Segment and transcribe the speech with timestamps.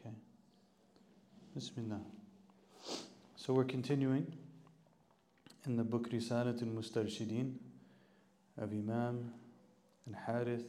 [0.00, 0.14] Okay.
[1.54, 2.00] Bismillah.
[3.34, 4.32] So we're continuing
[5.66, 7.54] in the book Risalat al-Mustarshidin
[8.58, 9.32] of Imam
[10.06, 10.66] al-Harith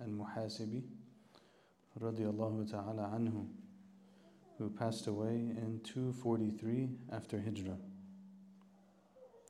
[0.00, 0.82] al-Muhasibi
[2.00, 3.46] radiyallahu ta'ala anhu
[4.58, 7.78] who passed away in 243 after Hijrah.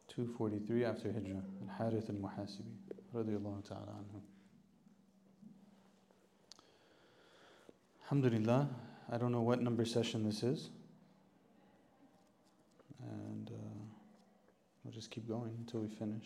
[0.09, 1.43] 243 after Hijrah.
[1.69, 2.73] Al-Harith al-Muhasibi
[3.15, 4.23] radiyallahu ta'ala anhu.
[8.05, 8.69] Alhamdulillah,
[9.11, 10.69] I don't know what number session this is.
[13.03, 13.79] And uh,
[14.85, 16.25] we'll just keep going until we finish.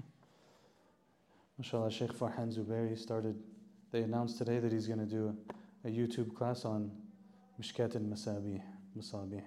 [1.62, 3.36] MashaAllah, Sheikh Furhan Zubairi started,
[3.92, 5.36] they announced today that he's going to do
[5.84, 6.90] a, a, YouTube class on
[7.60, 8.60] Mishkat al Masabih,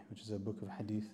[0.10, 1.10] which is a book of hadith.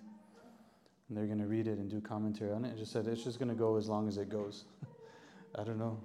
[1.08, 2.68] And they're going to read it and do commentary on it.
[2.68, 4.66] And just said it's just going to go as long as it goes.
[5.56, 5.98] I don't know.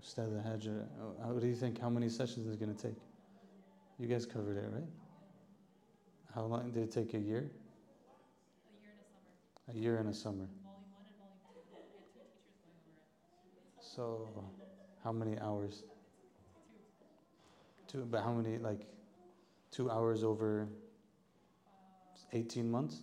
[0.00, 0.72] Ustad Hajj, uh,
[1.28, 1.80] what do you think?
[1.80, 2.96] How many sessions is it going to take?
[3.98, 4.82] You guys covered it, right?
[6.34, 7.14] How long did it take?
[7.14, 7.50] A year?
[8.72, 9.68] A year and a summer.
[9.72, 10.48] A year and a summer.
[13.78, 13.80] Going.
[13.80, 14.28] So,
[15.04, 15.84] how many hours?
[17.86, 17.98] Two.
[18.00, 18.86] Two, but how many, like,
[19.70, 20.66] two hours over
[21.66, 23.02] Uh, 18 months?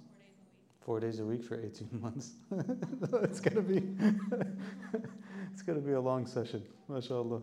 [0.81, 1.43] four days a week.
[1.43, 2.33] Four days a week for 18 months.
[3.23, 3.77] it's gonna be,
[5.53, 6.61] it's gonna be a long session.
[6.89, 7.41] MashaAllah.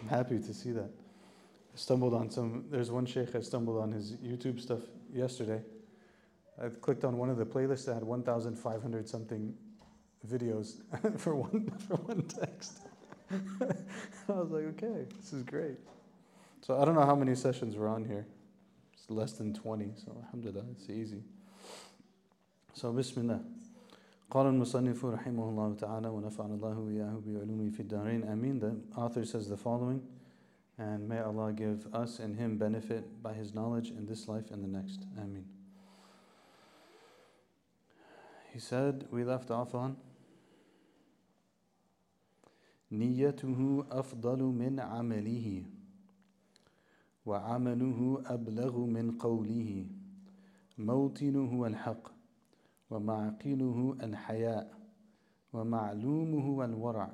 [0.00, 0.90] I'm happy to see that
[1.75, 4.81] I stumbled on some, there's one sheikh I stumbled on his YouTube stuff
[5.13, 5.61] yesterday.
[6.61, 9.53] I clicked on one of the playlists that had 1,500 something
[10.27, 10.81] videos
[11.17, 12.79] for one for one text.
[13.31, 15.77] I was like, okay, this is great.
[16.61, 18.27] So I don't know how many sessions we're on here.
[18.93, 21.23] It's less than 20, so alhamdulillah, it's easy.
[22.73, 23.41] So Bismillah.
[24.31, 28.59] قال المصنف رحمه الله تعالى ونفعنا الله وإياه بعلومه في الدارين آمين.
[28.59, 30.01] The author says the following,
[30.77, 34.63] and may Allah give us and him benefit by his knowledge in this life and
[34.63, 35.03] the next.
[35.17, 35.45] Ameen.
[38.53, 39.95] He said, we left off on
[42.91, 45.63] نيته أفضل من عمله
[47.25, 49.85] وعمله أبلغ من قوله
[50.77, 52.11] موطنه الحق
[52.89, 54.77] ومعقله الحياء
[55.53, 57.11] ومعلومه الورع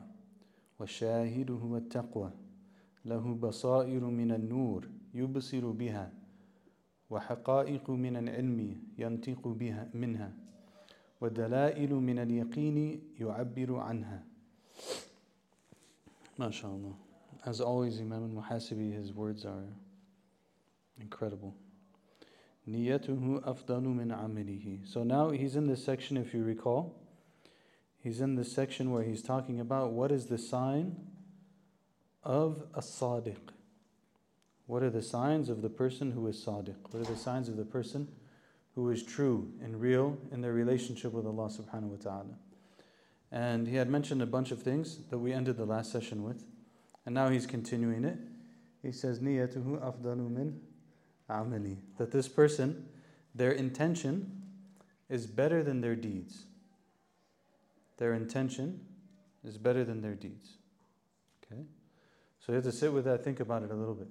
[0.79, 2.31] وشاهده التقوى
[3.04, 6.12] له بصائر من النور يبصر بها
[7.10, 10.32] وحقائق من العلم ينطق بها منها
[11.20, 14.24] ودلائل من اليقين يعبر عنها
[16.38, 16.94] MashaAllah.
[17.44, 19.64] As always, Imam al-Muhasibi, his words are
[20.98, 21.54] incredible.
[22.68, 24.88] Niyatuhu afdalu min amilihi.
[24.88, 26.96] So now he's in this section, if you recall.
[27.98, 30.96] He's in this section where he's talking about what is the sign
[32.22, 33.50] of a sadiq.
[34.66, 36.76] What are the signs of the person who is sadiq?
[36.90, 38.08] What are the signs of the person
[38.74, 42.38] who is true and real in their relationship with Allah subhanahu wa ta'ala?
[43.30, 46.44] And he had mentioned a bunch of things that we ended the last session with.
[47.06, 48.18] And now he's continuing it.
[48.82, 50.60] He says, Niyatuhu afdalu min
[51.28, 51.78] amali.
[51.98, 52.86] That this person,
[53.34, 54.42] their intention
[55.08, 56.44] is better than their deeds.
[57.96, 58.80] Their intention
[59.44, 60.54] is better than their deeds.
[61.44, 61.62] Okay?
[62.42, 64.08] So you have to sit with that, think about it a little bit.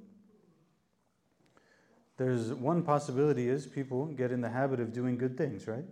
[2.18, 5.84] There's one possibility is people get in the habit of doing good things, right?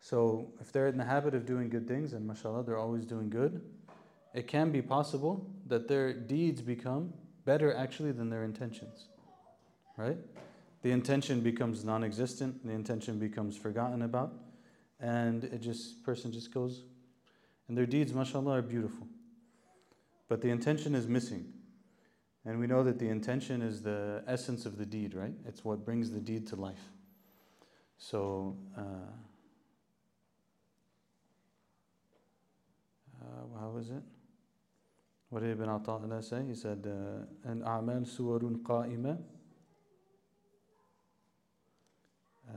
[0.00, 3.30] So if they're in the habit of doing good things, and mashallah, they're always doing
[3.30, 3.62] good,
[4.34, 7.14] it can be possible that their deeds become
[7.44, 9.06] better actually than their intentions.
[9.96, 10.18] Right?
[10.82, 14.34] The intention becomes non existent, the intention becomes forgotten about,
[15.00, 16.82] and it just person just goes
[17.68, 19.06] and their deeds, mashallah, are beautiful
[20.34, 21.44] but the intention is missing.
[22.44, 25.30] And we know that the intention is the essence of the deed, right?
[25.46, 26.90] It's what brings the deed to life.
[27.98, 28.80] So, uh,
[33.22, 34.02] uh, how was it?
[35.28, 36.42] What did Ibn Ata'illah say?
[36.48, 39.16] He said, uh, "An a'mal suwarun qa'ima
[42.48, 42.54] uh,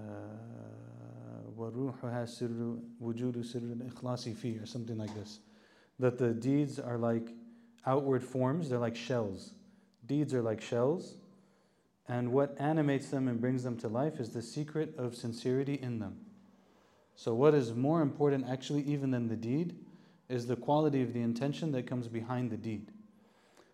[1.56, 5.42] waruhuha sirru wujudu sirru ikhlasi fi," or something like this.
[6.00, 7.36] That the deeds are like
[7.88, 9.54] outward forms, they're like shells.
[10.06, 11.16] Deeds are like shells,
[12.08, 16.00] and what animates them and brings them to life is the secret of sincerity in
[16.00, 16.18] them.
[17.16, 19.76] So, what is more important actually, even than the deed,
[20.30, 22.92] is the quality of the intention that comes behind the deed.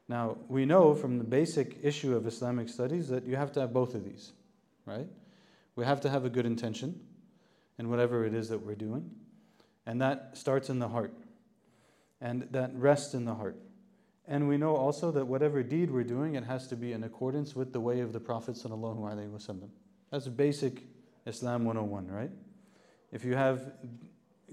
[0.07, 3.74] Now, we know from the basic issue of Islamic studies that you have to have
[3.74, 4.31] both of these,
[4.86, 5.07] right?
[5.75, 7.00] We have to have a good intention
[7.80, 9.09] in whatever it is that we're doing,
[9.86, 11.13] and that starts in the heart,
[12.21, 13.57] and that rests in the heart.
[14.27, 17.55] And we know also that whatever deed we're doing, it has to be in accordance
[17.55, 18.57] with the way of the Prophet.
[20.11, 20.83] That's basic
[21.25, 22.31] Islam 101, right?
[23.11, 23.73] If you have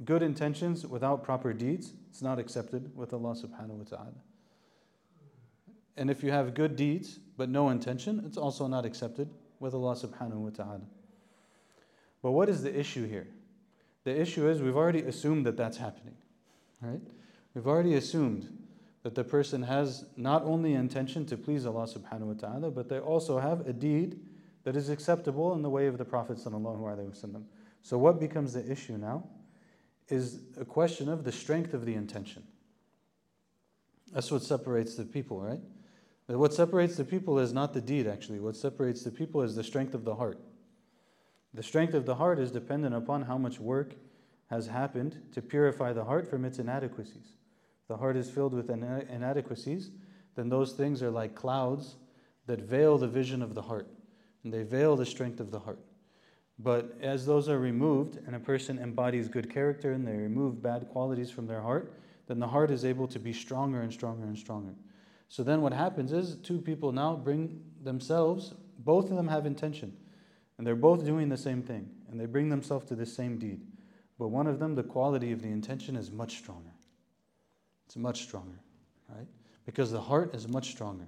[0.04, 4.14] good intentions without proper deeds, it's not accepted with Allah subhanahu wa ta'ala.
[5.96, 9.28] And if you have good deeds but no intention, it's also not accepted
[9.60, 10.80] with Allah subhanahu wa ta'ala.
[12.22, 13.28] But what is the issue here?
[14.04, 16.16] The issue is we've already assumed that that's happening,
[16.80, 17.00] right?
[17.54, 18.48] We've already assumed
[19.02, 22.98] that the person has not only intention to please Allah subhanahu wa ta'ala, but they
[22.98, 24.20] also have a deed
[24.64, 27.44] that is acceptable in the way of the Prophet sallallahu alaihi wasallam.
[27.82, 29.24] So what becomes the issue now
[30.08, 32.42] is a question of the strength of the intention.
[34.12, 35.60] That's what separates the people, right?
[36.26, 38.38] What separates the people is not the deed, actually.
[38.38, 40.38] What separates the people is the strength of the heart.
[41.54, 43.94] The strength of the heart is dependent upon how much work
[44.48, 47.32] has happened to purify the heart from its inadequacies.
[47.90, 49.90] The heart is filled with inadequacies,
[50.36, 51.96] then those things are like clouds
[52.46, 53.88] that veil the vision of the heart,
[54.44, 55.80] and they veil the strength of the heart.
[56.56, 60.88] But as those are removed, and a person embodies good character and they remove bad
[60.88, 61.92] qualities from their heart,
[62.28, 64.76] then the heart is able to be stronger and stronger and stronger.
[65.28, 69.96] So then what happens is two people now bring themselves, both of them have intention,
[70.58, 73.62] and they're both doing the same thing, and they bring themselves to the same deed.
[74.16, 76.69] But one of them, the quality of the intention is much stronger.
[77.90, 78.54] It's much stronger,
[79.08, 79.26] right?
[79.66, 81.06] Because the heart is much stronger.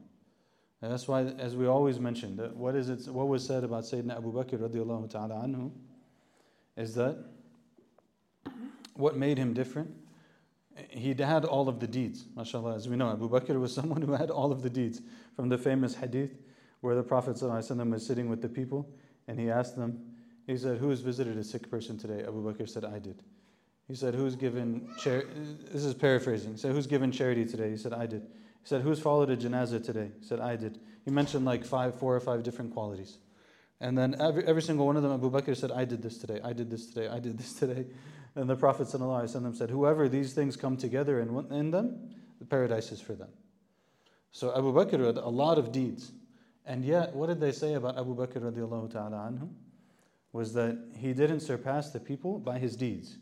[0.82, 3.06] And that's why, as we always mention, what is it?
[3.06, 5.70] What was said about Sayyidina Abu Bakr radiallahu ta'ala anhu,
[6.76, 7.18] is that
[8.94, 9.94] what made him different
[10.88, 12.74] he had all of the deeds, mashallah.
[12.74, 15.00] As we know, Abu Bakr was someone who had all of the deeds.
[15.36, 16.32] From the famous hadith
[16.80, 18.88] where the Prophet ﷺ was sitting with the people
[19.28, 20.00] and he asked them,
[20.46, 22.24] he said, Who has visited a sick person today?
[22.26, 23.22] Abu Bakr said, I did.
[23.88, 25.28] He said, Who's given charity?
[25.70, 26.52] This is paraphrasing.
[26.52, 27.70] He said, Who's given charity today?
[27.70, 28.22] He said, I did.
[28.22, 30.10] He said, Who's followed a janazah today?
[30.20, 30.78] He said, I did.
[31.04, 33.18] He mentioned like five, four or five different qualities.
[33.80, 36.40] And then every, every single one of them, Abu Bakr said, I did this today,
[36.44, 37.86] I did this today, I did this today.
[38.34, 42.90] And the Prophet ﷺ said, Whoever these things come together in, in them, the paradise
[42.90, 43.28] is for them.
[44.30, 46.12] So Abu Bakr had a lot of deeds.
[46.64, 49.50] And yet, what did they say about Abu Bakr radiallahu ta'ala anhu?
[50.32, 53.18] Was that he didn't surpass the people by his deeds.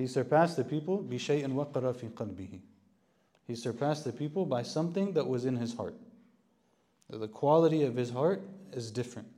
[0.00, 2.60] He surpassed the people بِشَيْءٍ وَقَرَ فِي قَلْبِهِ
[3.46, 5.94] He surpassed the people by something that was in his heart.
[7.08, 8.42] The quality of his heart
[8.72, 9.28] is different.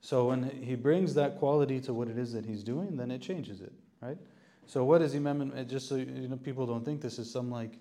[0.00, 3.20] So when he brings that quality to what it is that he's doing, then it
[3.20, 4.16] changes it, right?
[4.66, 5.52] So what is Imam?
[5.68, 7.72] Just so you know, people don't think this is some like,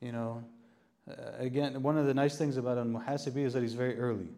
[0.00, 0.42] you know,
[1.08, 4.28] uh, again, one of the nice things about al muhasibi is that he's very early,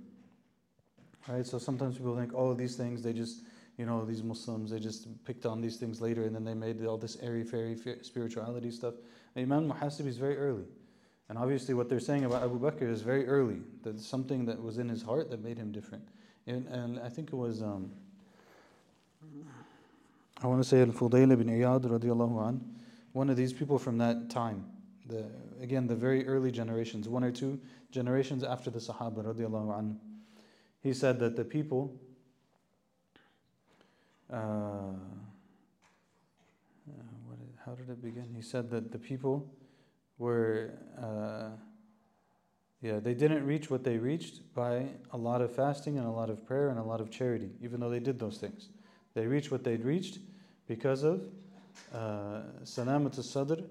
[1.29, 1.47] right?
[1.47, 3.43] So sometimes people think, oh, these things they just,
[3.78, 6.84] you know, these Muslims they just picked on these things later, and then they made
[6.86, 8.96] all this airy fairy spirituality stuff.
[9.36, 10.66] Imam Muhasibi is very early.
[11.30, 13.60] And obviously, what they're saying about Abu Bakr is very early.
[13.84, 16.08] That something that was in his heart that made him different.
[16.48, 17.92] And, and I think it was, um,
[20.42, 22.76] I want to say Al Fudayl ibn Iyad radiallahu an,
[23.12, 24.66] one of these people from that time.
[25.08, 25.26] The,
[25.62, 27.60] again, the very early generations, one or two
[27.92, 30.00] generations after the Sahaba radiallahu an.
[30.82, 31.94] He said that the people,
[34.32, 34.92] uh, uh,
[37.26, 38.34] what, how did it begin?
[38.36, 39.50] He said that the people
[40.18, 40.74] were.
[41.02, 41.50] Uh,
[42.82, 46.30] yeah, they didn't reach what they reached by a lot of fasting and a lot
[46.30, 48.70] of prayer and a lot of charity, even though they did those things.
[49.16, 50.20] They reached what they'd reached
[50.68, 51.22] because of
[51.94, 53.64] uh, salamat al-sadr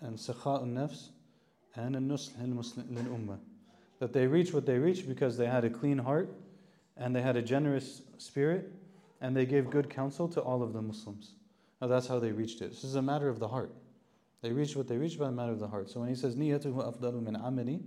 [0.00, 1.10] and sakha al-nafs
[1.76, 3.38] and al-nusl lil-ummah.
[3.98, 6.34] That they reached what they reached because they had a clean heart
[6.96, 8.72] and they had a generous spirit
[9.24, 11.36] and they gave good counsel to all of the Muslims.
[11.80, 12.68] Now that's how they reached it.
[12.72, 13.72] This is a matter of the heart.
[14.42, 15.88] They reached what they reached by a matter of the heart.
[15.88, 17.80] So when he says niyatuhu afdalu min amali,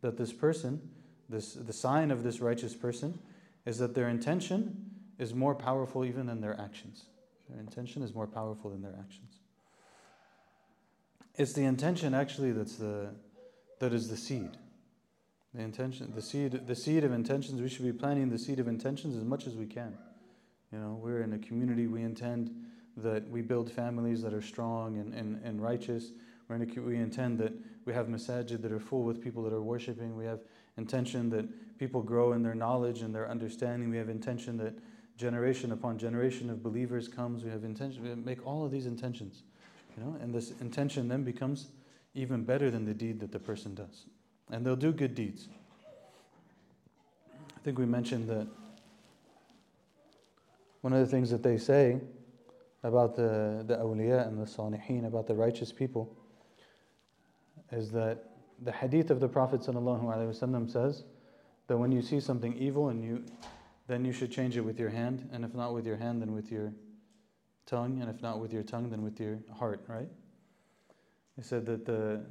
[0.00, 0.80] that this person,
[1.28, 3.20] this the sign of this righteous person,
[3.66, 7.04] is that their intention is more powerful even than their actions.
[7.48, 9.36] Their intention is more powerful than their actions.
[11.36, 13.14] It's the intention actually that's the
[13.78, 14.56] that is the seed.
[15.54, 17.62] The intention, the seed, the seed of intentions.
[17.62, 19.96] We should be planting the seed of intentions as much as we can.
[20.72, 21.86] You know, we're in a community.
[21.86, 22.54] We intend
[22.96, 26.12] that we build families that are strong and, and, and righteous.
[26.48, 27.52] We're in a, we intend that
[27.84, 30.16] we have masajid that are full with people that are worshiping.
[30.16, 30.40] We have
[30.76, 33.90] intention that people grow in their knowledge and their understanding.
[33.90, 34.74] We have intention that
[35.16, 37.44] generation upon generation of believers comes.
[37.44, 38.02] We have intention.
[38.02, 39.42] We make all of these intentions,
[39.96, 41.68] you know, and this intention then becomes
[42.14, 44.06] even better than the deed that the person does,
[44.50, 45.48] and they'll do good deeds.
[47.56, 48.46] I think we mentioned that
[50.80, 52.00] one of the things that they say
[52.82, 56.16] about the, the awliya and the salihin, about the righteous people,
[57.72, 58.30] is that
[58.62, 61.04] the hadith of the Prophet says
[61.66, 63.24] that when you see something evil and you
[63.90, 66.32] then you should change it with your hand, and if not with your hand, then
[66.32, 66.72] with your
[67.66, 70.08] tongue, and if not with your tongue, then with your heart, right?
[71.34, 72.24] He said that the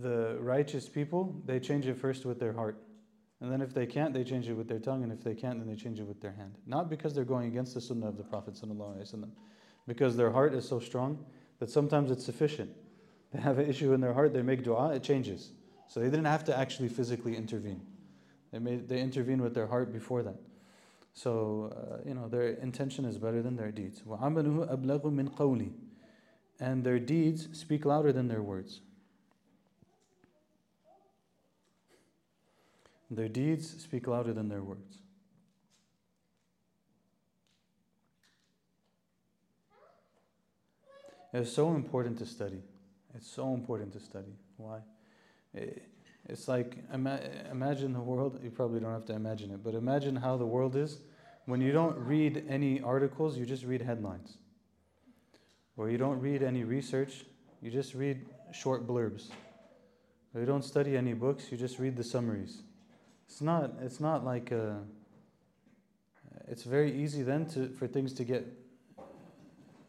[0.00, 2.78] the righteous people, they change it first with their heart.
[3.44, 5.58] And then if they can't, they change it with their tongue, and if they can't,
[5.58, 6.54] then they change it with their hand.
[6.66, 8.58] Not because they're going against the sunnah of the Prophet
[9.86, 11.22] because their heart is so strong
[11.58, 12.70] that sometimes it's sufficient.
[13.34, 15.50] They have an issue in their heart, they make dua, it changes.
[15.88, 17.82] So they didn't have to actually physically intervene.
[18.50, 20.40] They, made, they intervene with their heart before that.
[21.12, 24.02] So, uh, you know, their intention is better than their deeds.
[26.60, 28.80] And their deeds speak louder than their words.
[33.14, 34.98] Their deeds speak louder than their words.
[41.32, 42.62] It's so important to study.
[43.14, 44.34] It's so important to study.
[44.56, 44.80] Why?
[46.28, 48.40] It's like imagine the world.
[48.42, 50.98] You probably don't have to imagine it, but imagine how the world is
[51.46, 53.36] when you don't read any articles.
[53.36, 54.38] You just read headlines,
[55.76, 57.24] or you don't read any research.
[57.62, 59.30] You just read short blurbs.
[60.34, 61.52] Or you don't study any books.
[61.52, 62.62] You just read the summaries.
[63.26, 63.72] It's not.
[63.80, 64.82] It's not like a.
[66.46, 68.46] It's very easy then to for things to get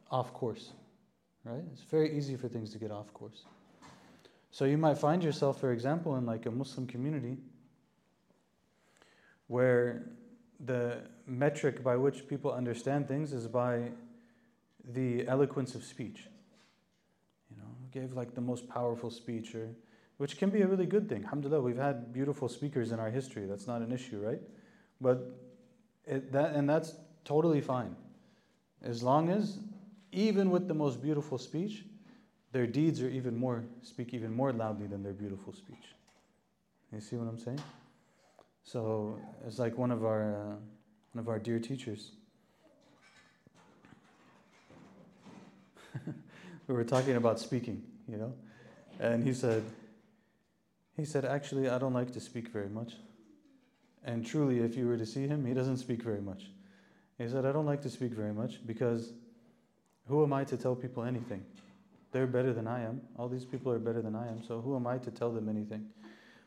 [0.09, 0.71] off course,
[1.43, 1.63] right?
[1.73, 3.45] It's very easy for things to get off course.
[4.51, 7.37] So you might find yourself, for example, in like a Muslim community
[9.47, 10.03] where
[10.65, 13.91] the metric by which people understand things is by
[14.93, 16.27] the eloquence of speech.
[17.51, 19.69] You know, gave like the most powerful speech, or
[20.17, 21.23] which can be a really good thing.
[21.23, 23.45] Alhamdulillah, we've had beautiful speakers in our history.
[23.45, 24.41] That's not an issue, right?
[25.01, 25.37] But
[26.05, 26.93] it, that and that's
[27.23, 27.95] totally fine,
[28.81, 29.59] as long as
[30.11, 31.83] even with the most beautiful speech,
[32.51, 35.93] their deeds are even more speak even more loudly than their beautiful speech.
[36.93, 37.61] You see what I'm saying?
[38.63, 40.55] So it's like one of our uh,
[41.11, 42.11] one of our dear teachers.
[46.67, 48.33] we were talking about speaking, you know,
[48.99, 49.63] and he said,
[50.95, 52.93] he said, actually, I don't like to speak very much.
[54.03, 56.45] And truly, if you were to see him, he doesn't speak very much.
[57.17, 59.13] He said, I don't like to speak very much because
[60.07, 61.43] who am I to tell people anything?
[62.11, 63.01] They're better than I am.
[63.17, 64.43] All these people are better than I am.
[64.43, 65.87] So who am I to tell them anything?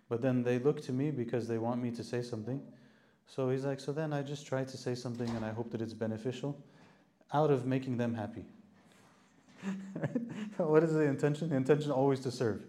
[0.08, 2.62] But then they look to me because they want me to say something.
[3.26, 5.82] So he's like, so then I just try to say something and I hope that
[5.82, 6.58] it's beneficial
[7.34, 8.46] out of making them happy.
[10.56, 11.50] what is the intention?
[11.50, 12.62] The intention always to serve.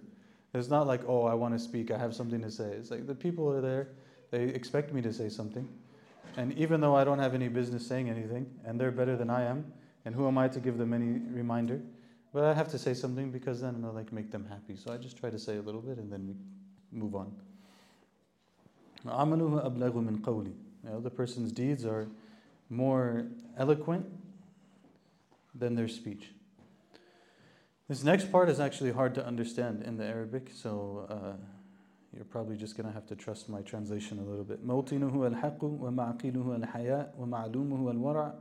[0.53, 2.71] It's not like, oh, I want to speak, I have something to say.
[2.71, 3.89] It's like the people are there,
[4.31, 5.67] they expect me to say something.
[6.37, 9.43] And even though I don't have any business saying anything, and they're better than I
[9.43, 9.71] am,
[10.05, 11.81] and who am I to give them any reminder?
[12.33, 14.75] But I have to say something because then I'll like make them happy.
[14.75, 16.35] So I just try to say a little bit and then we
[16.99, 17.31] move on.
[19.03, 22.07] You know, the person's deeds are
[22.69, 23.25] more
[23.57, 24.05] eloquent
[25.55, 26.29] than their speech.
[27.88, 31.36] This next part is actually hard to understand in the Arabic, so uh,
[32.14, 34.66] you're probably just going to have to trust my translation a little bit.
[34.66, 38.34] موطنه الحق ومعقله الحياء ومعلومه الورع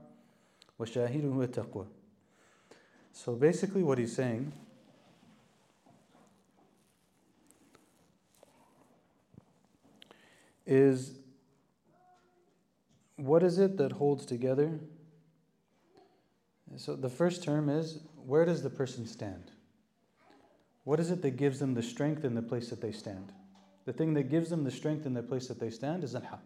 [0.80, 1.86] وشاهده التقوى
[3.14, 4.52] so basically, what he's saying
[10.66, 11.14] is
[13.18, 14.80] what is it that holds together?
[16.76, 19.53] So the first term is where does the person stand?
[20.85, 23.33] What is it that gives them the strength in the place that they stand?
[23.87, 26.43] The thing that gives them the strength in the place that they stand is al-haq.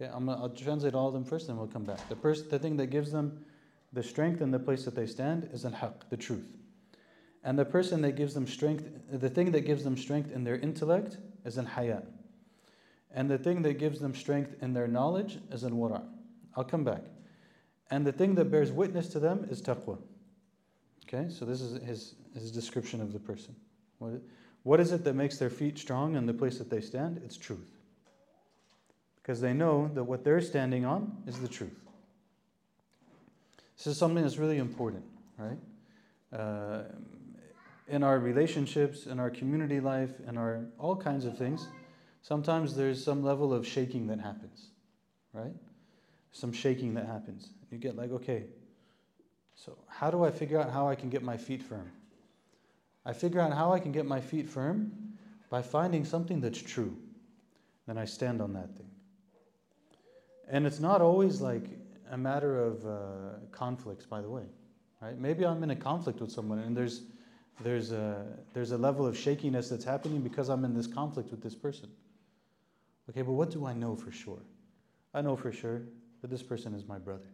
[0.00, 2.08] Okay, I'm gonna, I'll translate all of them first, and we'll come back.
[2.08, 3.44] The, first, the thing that gives them
[3.92, 6.48] the strength in the place that they stand is al-haq, the truth.
[7.44, 10.56] And the person that gives them strength, the thing that gives them strength in their
[10.56, 12.04] intellect is al-haya.
[13.10, 16.04] And the thing that gives them strength in their knowledge is al-wara.
[16.56, 17.02] I'll come back.
[17.90, 19.98] And the thing that bears witness to them is taqwa.
[21.08, 23.56] Okay, so this is his, his description of the person.
[23.98, 24.20] What,
[24.62, 27.22] what is it that makes their feet strong in the place that they stand?
[27.24, 27.70] It's truth.
[29.16, 31.78] Because they know that what they're standing on is the truth.
[33.78, 35.04] This is something that's really important,
[35.38, 35.58] right?
[36.30, 36.82] Uh,
[37.86, 41.68] in our relationships, in our community life, in our all kinds of things,
[42.20, 44.66] sometimes there's some level of shaking that happens,
[45.32, 45.54] right?
[46.32, 47.48] Some shaking that happens.
[47.70, 48.44] You get like, okay,
[49.64, 51.90] so how do I figure out how I can get my feet firm?
[53.04, 54.92] I figure out how I can get my feet firm
[55.50, 56.96] by finding something that's true.
[57.86, 58.90] Then I stand on that thing.
[60.48, 61.64] And it's not always like
[62.10, 62.98] a matter of uh,
[63.50, 64.44] conflicts, by the way.
[65.00, 65.18] Right?
[65.18, 67.02] Maybe I'm in a conflict with someone, and there's
[67.60, 68.24] there's a,
[68.54, 71.88] there's a level of shakiness that's happening because I'm in this conflict with this person.
[73.10, 74.42] Okay, but what do I know for sure?
[75.12, 75.82] I know for sure
[76.20, 77.26] that this person is my brother.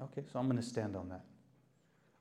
[0.00, 1.24] Okay, so I'm going to stand on that.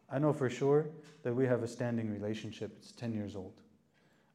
[0.09, 0.85] I know for sure
[1.23, 2.71] that we have a standing relationship.
[2.77, 3.61] It's 10 years old.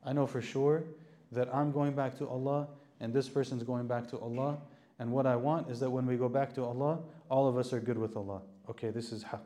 [0.05, 0.85] I know for sure
[1.33, 2.69] that I'm going back to Allah
[3.01, 4.59] and this person's going back to Allah.
[4.99, 7.73] And what I want is that when we go back to Allah, all of us
[7.73, 8.43] are good with Allah.
[8.69, 9.41] Okay, this is haqq.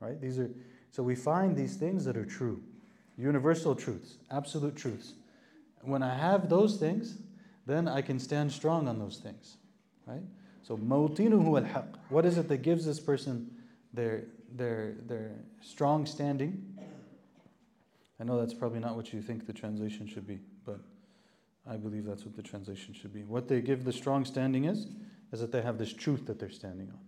[0.00, 0.20] Right?
[0.20, 0.50] These are
[0.90, 2.62] so we find these things that are true,
[3.16, 5.14] universal truths, absolute truths.
[5.82, 7.18] When I have those things,
[7.66, 9.56] then I can stand strong on those things.
[10.06, 10.22] Right?
[10.70, 11.96] So mawtinuhu al haqq.
[12.10, 13.50] What is it that gives this person
[13.92, 16.78] their their their strong standing?
[18.20, 20.78] I know that's probably not what you think the translation should be, but
[21.68, 23.24] I believe that's what the translation should be.
[23.24, 24.86] What they give the strong standing is,
[25.32, 27.00] is that they have this truth that they're standing on.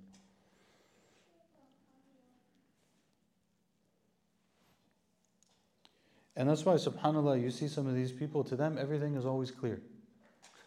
[6.35, 9.53] And that's why, subhanAllah, you see some of these people, to them, everything is always
[9.53, 9.81] clear.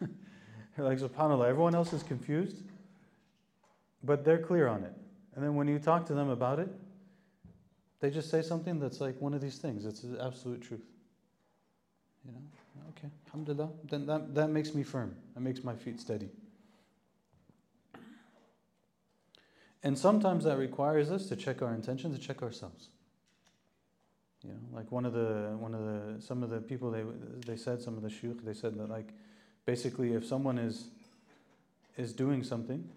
[0.78, 2.62] like, subhanAllah, everyone else is confused,
[4.06, 4.92] but they're clear on it.
[5.34, 6.68] And then when you talk to them about it,
[8.00, 9.84] they just say something that's like one of these things.
[9.84, 10.84] It's the absolute truth.
[12.24, 12.38] You know?
[12.90, 13.70] Okay, alhamdulillah.
[13.90, 15.14] Then that, that makes me firm.
[15.34, 16.30] That makes my feet steady.
[19.82, 22.88] And sometimes that requires us to check our intention, to check ourselves.
[24.42, 27.02] You know, like one of the one of the some of the people they
[27.46, 29.08] they said some of the shuyukh they said that like
[29.64, 30.88] basically if someone is
[31.96, 32.88] is doing something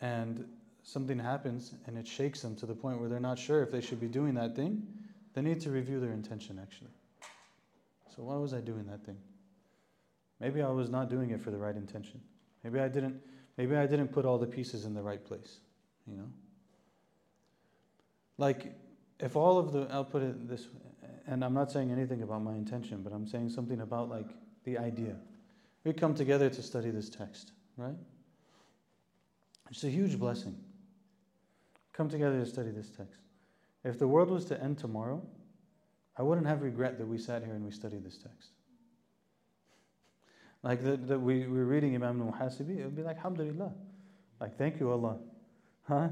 [0.00, 0.44] and
[0.82, 3.80] something happens and it shakes them to the point where they're not sure if they
[3.80, 4.86] should be doing that thing,
[5.34, 6.90] they need to review their intention actually.
[8.14, 9.16] So why was I doing that thing?
[10.40, 12.20] Maybe I was not doing it for the right intention.
[12.64, 13.20] Maybe I didn't
[13.56, 15.58] maybe I didn't put all the pieces in the right place,
[16.06, 16.30] you know?
[18.38, 18.72] Like
[19.20, 20.66] if all of the I'll put it this
[21.26, 24.30] and I'm not saying anything about my intention, but I'm saying something about like
[24.64, 25.16] the idea.
[25.84, 27.96] We come together to study this text, right?
[29.70, 30.56] It's a huge blessing.
[31.92, 33.20] Come together to study this text.
[33.84, 35.22] If the world was to end tomorrow,
[36.16, 38.50] I wouldn't have regret that we sat here and we studied this text.
[40.64, 43.72] Like that, that we, we were reading Imam al-Muhasibi, it would be like, Alhamdulillah.
[44.40, 45.18] Like, thank you, Allah.
[45.84, 46.08] Huh?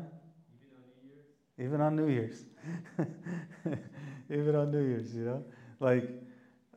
[1.58, 2.44] Even on New Year's.
[4.30, 5.44] Even on New Year's, you know?
[5.80, 6.08] Like,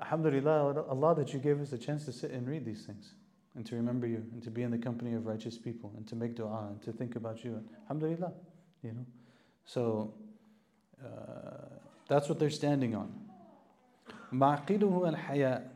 [0.01, 3.13] Alhamdulillah, Allah, that you gave us a chance to sit and read these things
[3.54, 6.16] and to remember you and to be in the company of righteous people and to
[6.16, 7.62] make dua and to think about you.
[7.82, 8.32] Alhamdulillah,
[8.82, 9.06] you know?
[9.64, 10.14] So,
[11.02, 11.68] uh,
[12.08, 13.12] that's what they're standing on.
[14.32, 15.70] معقله الحياء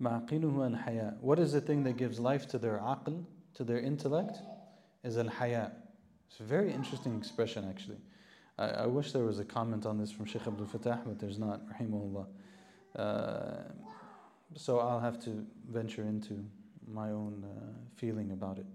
[0.00, 3.24] معقله الحياء What is the thing that gives life to their aql,
[3.54, 4.38] to their intellect?
[5.02, 5.70] Is al-haya.
[6.28, 7.98] It's a very interesting expression actually.
[8.58, 11.38] I, I, wish there was a comment on this from Sheikh Abdul Fattah, but there's
[11.38, 12.26] not, rahimahullah.
[12.96, 13.62] Uh,
[14.55, 16.43] so I'll have to venture into
[16.87, 18.65] my own uh, feeling about it.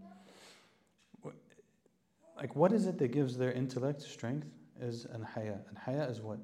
[2.37, 4.47] Like, what is it that gives their intellect strength?
[4.81, 5.59] is an haya.
[5.69, 6.39] And haya is what?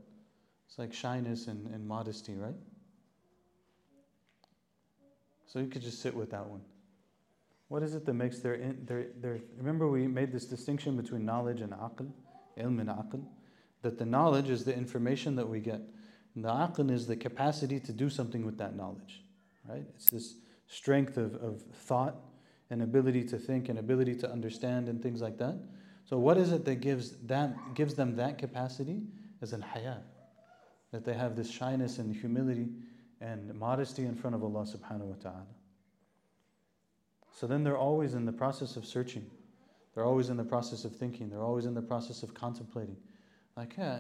[0.68, 2.54] It's like shyness and, and modesty, right?
[5.46, 6.62] So you could just sit with that one.
[7.68, 11.60] What is it that makes their, their, their remember we made this distinction between knowledge
[11.60, 12.10] and aql,
[12.58, 13.22] ilm and aql,
[13.82, 15.80] that the knowledge is the information that we get.
[16.34, 19.22] And the aql is the capacity to do something with that knowledge,
[19.68, 19.84] right?
[19.94, 20.34] It's this
[20.66, 22.16] strength of, of thought
[22.70, 25.56] and ability to think and ability to understand and things like that.
[26.04, 29.02] So what is it that gives that gives them that capacity?
[29.40, 29.98] Is an haya.
[30.92, 32.68] That they have this shyness and humility
[33.20, 35.46] and modesty in front of Allah subhanahu wa ta'ala.
[37.32, 39.26] So then they're always in the process of searching.
[39.94, 41.28] They're always in the process of thinking.
[41.28, 42.96] They're always in the process of contemplating.
[43.56, 43.98] Like, yeah,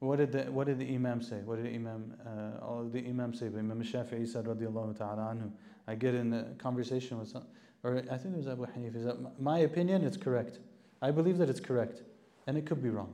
[0.00, 1.40] what did the, what did the Imam say?
[1.44, 3.48] What did the Imam, uh, all the Imam say?
[3.48, 5.50] But Imam Shafi'i said, radiallahu ta'ala anhu.
[5.86, 7.44] I get in a conversation with some,
[7.82, 8.96] or I think it was Abu Hanif.
[8.96, 10.58] Is that my opinion, it's correct.
[11.02, 12.02] I believe that it's correct,
[12.46, 13.12] and it could be wrong.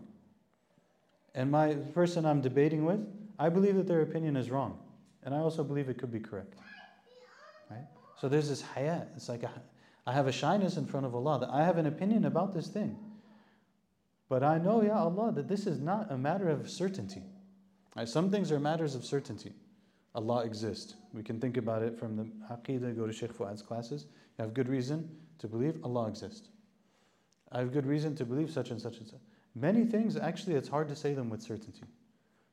[1.34, 3.00] And my person I'm debating with,
[3.38, 4.78] I believe that their opinion is wrong,
[5.24, 6.54] and I also believe it could be correct.
[7.70, 7.86] Right?
[8.20, 9.08] So there's this hayat.
[9.16, 9.50] It's like a,
[10.06, 12.68] I have a shyness in front of Allah that I have an opinion about this
[12.68, 12.96] thing.
[14.30, 17.22] But I know, Ya Allah, that this is not a matter of certainty.
[18.04, 19.52] Some things are matters of certainty.
[20.14, 20.94] Allah exists.
[21.12, 24.06] We can think about it from the Aqidah, go to Sheikh Fuad's classes.
[24.38, 26.48] You have good reason to believe Allah exists.
[27.50, 29.20] I have good reason to believe such and such and such.
[29.56, 31.82] Many things, actually, it's hard to say them with certainty.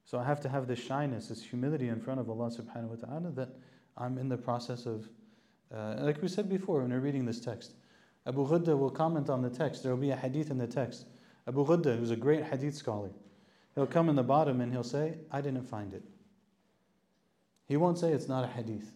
[0.04, 3.08] So I have to have this shyness, this humility in front of Allah subhanahu wa
[3.08, 3.50] ta'ala that
[3.98, 5.08] I'm in the process of,
[5.72, 7.74] uh, like we said before when we are reading this text.
[8.26, 9.84] Abu Ghudda will comment on the text.
[9.84, 11.06] There will be a hadith in the text.
[11.48, 13.12] Abu Ghudda, who's a great hadith scholar,
[13.78, 16.02] He'll come in the bottom and he'll say, I didn't find it.
[17.68, 18.92] He won't say it's not a hadith.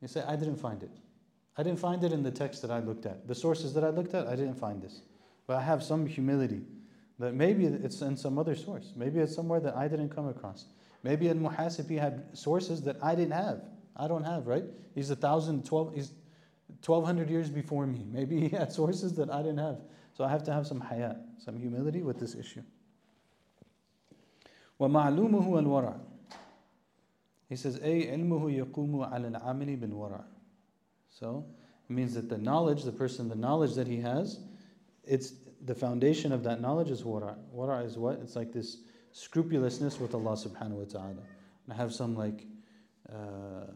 [0.00, 0.90] He'll say, I didn't find it.
[1.58, 3.28] I didn't find it in the text that I looked at.
[3.28, 5.02] The sources that I looked at, I didn't find this.
[5.46, 6.62] But I have some humility
[7.18, 8.94] that maybe it's in some other source.
[8.96, 10.64] Maybe it's somewhere that I didn't come across.
[11.02, 13.60] Maybe in Muhasib had sources that I didn't have.
[13.94, 14.64] I don't have, right?
[14.94, 16.12] He's a thousand, twelve, he's
[16.86, 18.06] 1200 years before me.
[18.10, 19.82] Maybe he had sources that I didn't have.
[20.19, 22.63] So I have to have some haya, some humility with this issue.
[24.79, 25.99] ومعلومه الورع
[27.49, 30.23] He says, أي علمه يقوم على العمل بالورع
[31.09, 31.45] So
[31.89, 34.39] it means that the knowledge, the person, the knowledge that he has,
[35.03, 37.35] it's the foundation of that knowledge is wara.
[37.55, 38.19] Wara is what?
[38.21, 38.77] It's like this
[39.11, 41.09] scrupulousness with Allah subhanahu wa ta'ala.
[41.09, 42.45] And I have some like
[43.09, 43.71] uh,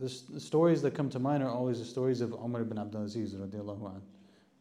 [0.00, 3.02] the, the, stories that come to mind are always the stories of Umar ibn Abdul
[3.02, 3.34] Aziz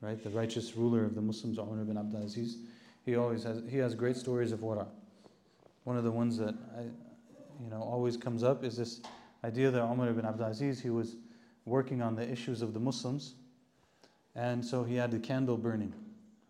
[0.02, 0.23] right?
[0.23, 2.58] The righteous ruler of the Muslims, Umar ibn Abdul Aziz.
[3.06, 4.88] He always has he has great stories of wara.
[5.86, 9.02] One of the ones that I, you know, always comes up is this
[9.43, 11.15] idea that Umar ibn Abdul Aziz he was
[11.65, 13.36] working on the issues of the Muslims,
[14.36, 15.93] and so he had a candle burning,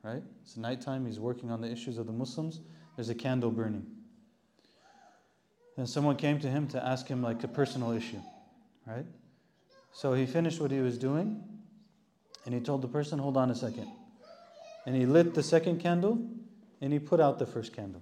[0.01, 0.23] right?
[0.41, 1.05] It's nighttime.
[1.05, 2.61] He's working on the issues of the Muslims.
[2.95, 3.85] There's a candle burning.
[5.77, 8.19] And someone came to him to ask him like a personal issue
[8.89, 9.05] right?
[9.91, 11.43] So he finished what he was doing
[12.45, 13.87] and he told the person, Hold on a second.
[14.85, 16.19] And he lit the second candle
[16.81, 18.01] and he put out the first candle.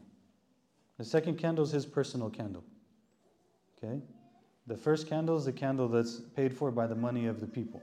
[0.98, 2.64] The second candle is his personal candle.
[3.78, 4.02] Okay?
[4.66, 7.82] The first candle is the candle that's paid for by the money of the people.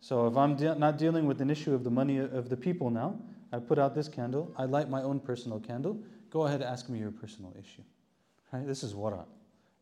[0.00, 2.90] So if I'm de- not dealing with an issue of the money of the people
[2.90, 3.18] now,
[3.52, 5.98] I put out this candle, I light my own personal candle.
[6.30, 7.82] Go ahead, ask me your personal issue.
[8.52, 8.66] Right?
[8.66, 9.24] This is wara.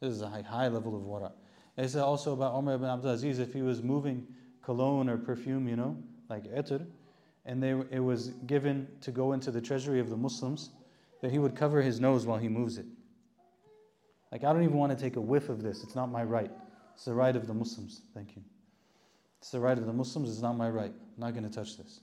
[0.05, 1.33] This is a high, high level of wara.
[1.79, 4.27] It's also about Umar ibn Abdul Aziz if he was moving
[4.61, 5.97] cologne or perfume, you know,
[6.29, 6.87] like etr,
[7.47, 10.71] and they, it was given to go into the treasury of the Muslims,
[11.23, 12.85] that he would cover his nose while he moves it.
[14.31, 15.83] Like, I don't even want to take a whiff of this.
[15.83, 16.51] It's not my right.
[16.95, 18.03] It's the right of the Muslims.
[18.13, 18.43] Thank you.
[19.39, 20.29] It's the right of the Muslims.
[20.29, 20.93] It's not my right.
[20.93, 22.01] I'm not going to touch this.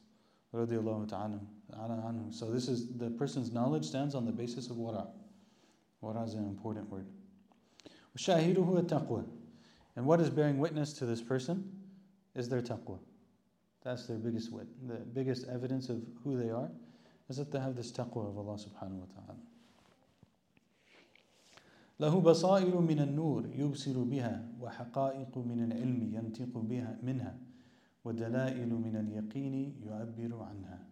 [0.51, 5.07] So this is the person's knowledge stands on the basis of wara.
[6.03, 7.05] Wara is an important word.
[8.14, 9.24] وشاهده التقوى
[9.96, 11.64] and what is bearing witness to this person
[12.34, 12.98] is their taqwa
[13.82, 16.70] that's their biggest wit the biggest evidence of who they are
[17.28, 19.36] is that they have this taqwa of Allah subhanahu wa ta'ala
[22.00, 27.38] له بصائر من النور يبصر بها وحقائق من العلم ينطق بها منها
[28.04, 30.86] ودلائل من اليقين يعبر عنها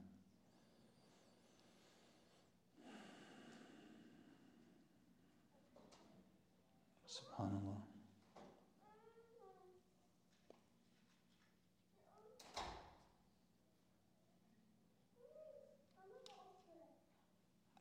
[7.39, 7.75] SubhanAllah.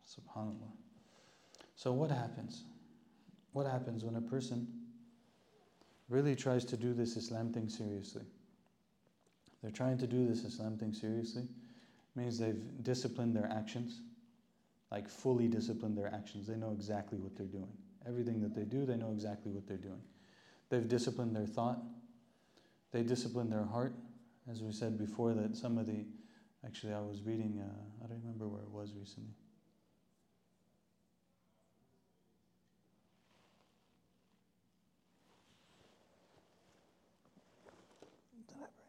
[0.06, 0.54] SubhanAllah.
[1.76, 2.64] So, what happens?
[3.52, 4.66] What happens when a person
[6.08, 8.24] really tries to do this Islam thing seriously?
[9.62, 11.42] They're trying to do this Islam thing seriously,
[12.14, 14.00] means they've disciplined their actions,
[14.92, 16.46] like fully disciplined their actions.
[16.46, 17.72] They know exactly what they're doing.
[18.08, 20.00] Everything that they do, they know exactly what they're doing.
[20.70, 21.78] They've disciplined their thought,
[22.90, 23.92] they discipline their heart.
[24.50, 26.06] As we said before, that some of the,
[26.64, 29.34] actually, I was reading, uh, I don't remember where it was recently.
[38.48, 38.86] Did I bring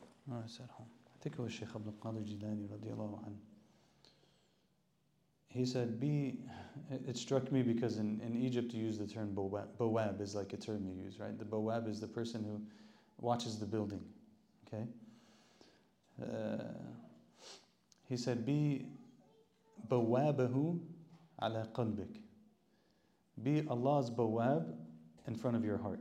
[0.00, 0.30] it?
[0.30, 0.86] No, it's at home.
[1.14, 3.53] I think it was Sheikh Abdul Qadir Jilani radiallahu anhu
[5.54, 6.40] he said, be,
[7.06, 9.32] it struck me because in, in Egypt you use the term.
[9.34, 11.38] Bawab is like a term you use, right?
[11.38, 12.60] The bawab is the person who
[13.20, 14.02] watches the building,
[14.66, 14.84] okay?
[16.20, 16.64] Uh,
[18.08, 18.86] he said, be
[19.88, 20.80] bawabahu
[21.40, 22.18] ala qalbik.
[23.40, 24.74] Be Allah's bawab
[25.28, 26.00] in front of your heart.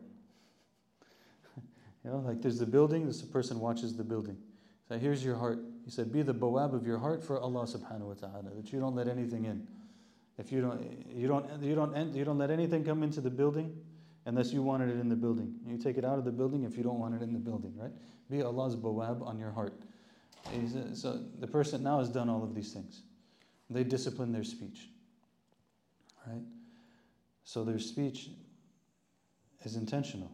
[2.04, 4.38] you know, like there's the building, this person watches the building.
[4.90, 5.60] So here's your heart.
[5.84, 8.80] He said, Be the bawab of your heart for Allah subhanahu wa ta'ala, that you
[8.80, 9.68] don't let anything in.
[10.38, 10.82] If you don't,
[11.14, 13.76] you don't, you don't, you don't let anything come into the building
[14.26, 15.56] unless you wanted it in the building.
[15.68, 17.74] You take it out of the building if you don't want it in the building,
[17.76, 17.92] right?
[18.30, 19.74] Be Allah's bawab on your heart.
[20.94, 23.02] So the person now has done all of these things.
[23.70, 24.90] They discipline their speech,
[26.28, 26.42] right?
[27.44, 28.30] So their speech
[29.64, 30.32] is intentional.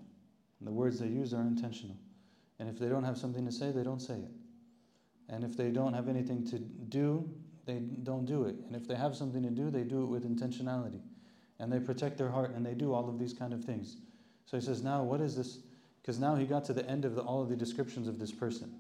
[0.62, 1.96] The words they use are intentional.
[2.60, 4.32] And if they don't have something to say, they don't say it.
[5.30, 7.30] And if they don't have anything to do,
[7.66, 8.56] they don't do it.
[8.66, 11.02] And if they have something to do, they do it with intentionality.
[11.60, 13.98] And they protect their heart and they do all of these kind of things.
[14.46, 15.60] So he says, now what is this?
[16.02, 18.32] Because now he got to the end of the, all of the descriptions of this
[18.32, 18.74] person.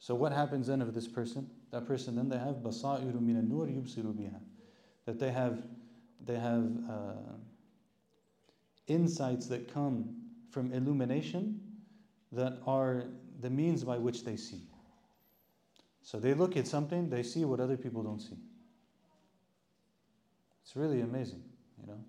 [0.00, 1.48] So what happens then of this person?
[1.70, 4.40] That person then they have basairu min nur yubsiru biha.
[5.06, 5.62] That they have
[6.24, 7.36] they have uh,
[8.86, 10.16] insights that come
[10.50, 11.60] from illumination
[12.32, 13.04] that are
[13.40, 14.69] the means by which they see.
[16.10, 18.34] So they look at something, they see what other people don't see.
[20.64, 21.44] It's really amazing,
[21.80, 22.00] you know.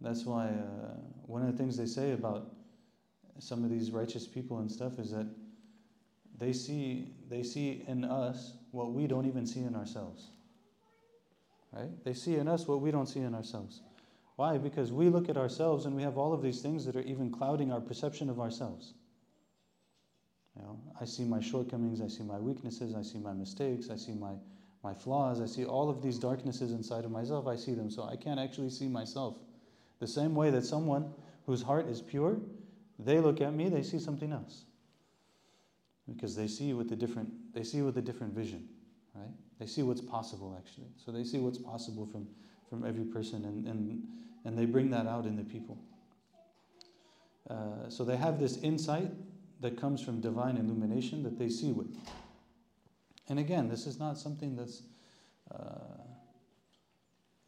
[0.00, 0.94] That's why uh,
[1.26, 2.54] one of the things they say about
[3.38, 5.28] some of these righteous people and stuff is that
[6.38, 10.28] they see they see in us what we don't even see in ourselves.
[11.72, 11.90] Right?
[12.04, 13.82] They see in us what we don't see in ourselves.
[14.36, 14.56] Why?
[14.56, 17.30] Because we look at ourselves and we have all of these things that are even
[17.30, 18.94] clouding our perception of ourselves.
[20.56, 23.96] You know, I see my shortcomings, I see my weaknesses, I see my mistakes, I
[23.96, 24.32] see my,
[24.82, 28.04] my flaws, I see all of these darknesses inside of myself, I see them, so
[28.04, 29.36] I can't actually see myself.
[30.00, 31.12] The same way that someone
[31.44, 32.38] whose heart is pure,
[32.98, 34.64] they look at me, they see something else.
[36.08, 38.68] Because they see with a different they see with a different vision,
[39.14, 39.30] right?
[39.58, 40.88] They see what's possible actually.
[41.04, 42.28] So they see what's possible from,
[42.68, 44.02] from every person and, and,
[44.44, 45.78] and they bring that out in the people.
[47.48, 49.10] Uh, so they have this insight
[49.60, 51.96] that comes from divine illumination that they see with.
[53.28, 54.82] And again, this is not something that's,
[55.52, 56.02] uh,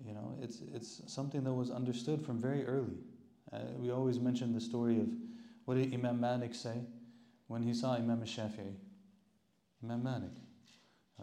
[0.05, 2.97] you know, it's, it's something that was understood from very early.
[3.53, 5.09] Uh, we always mention the story of
[5.65, 6.81] what did Imam Malik say
[7.47, 8.75] when he saw Imam Shafi'i?
[9.85, 10.31] Imam Malik.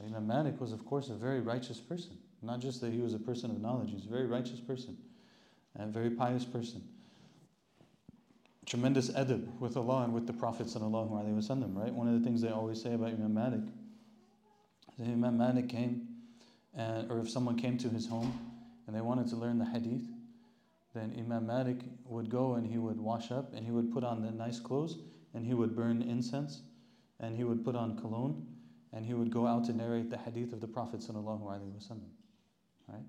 [0.05, 2.17] Imam Malik was, of course, a very righteous person.
[2.41, 4.97] Not just that he was a person of knowledge, he was a very righteous person,
[5.75, 6.83] and a very pious person
[8.65, 11.93] tremendous adab with Allah and with the Prophet sallallahu alaihi wasallam, right?
[11.93, 13.61] One of the things they always say about Imam Malik,
[14.97, 16.07] is that Imam Malik came,
[16.75, 18.33] and, or if someone came to his home
[18.87, 20.03] and they wanted to learn the hadith,
[20.93, 24.21] then Imam Malik would go and he would wash up and he would put on
[24.21, 24.97] the nice clothes
[25.33, 26.61] and he would burn incense
[27.19, 28.47] and he would put on cologne
[28.93, 32.09] and he would go out to narrate the hadith of the Prophet sallallahu alaihi wasallam,
[32.87, 33.03] right?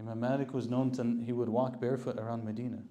[0.00, 2.82] Imam Malik was known to he would walk barefoot around Medina.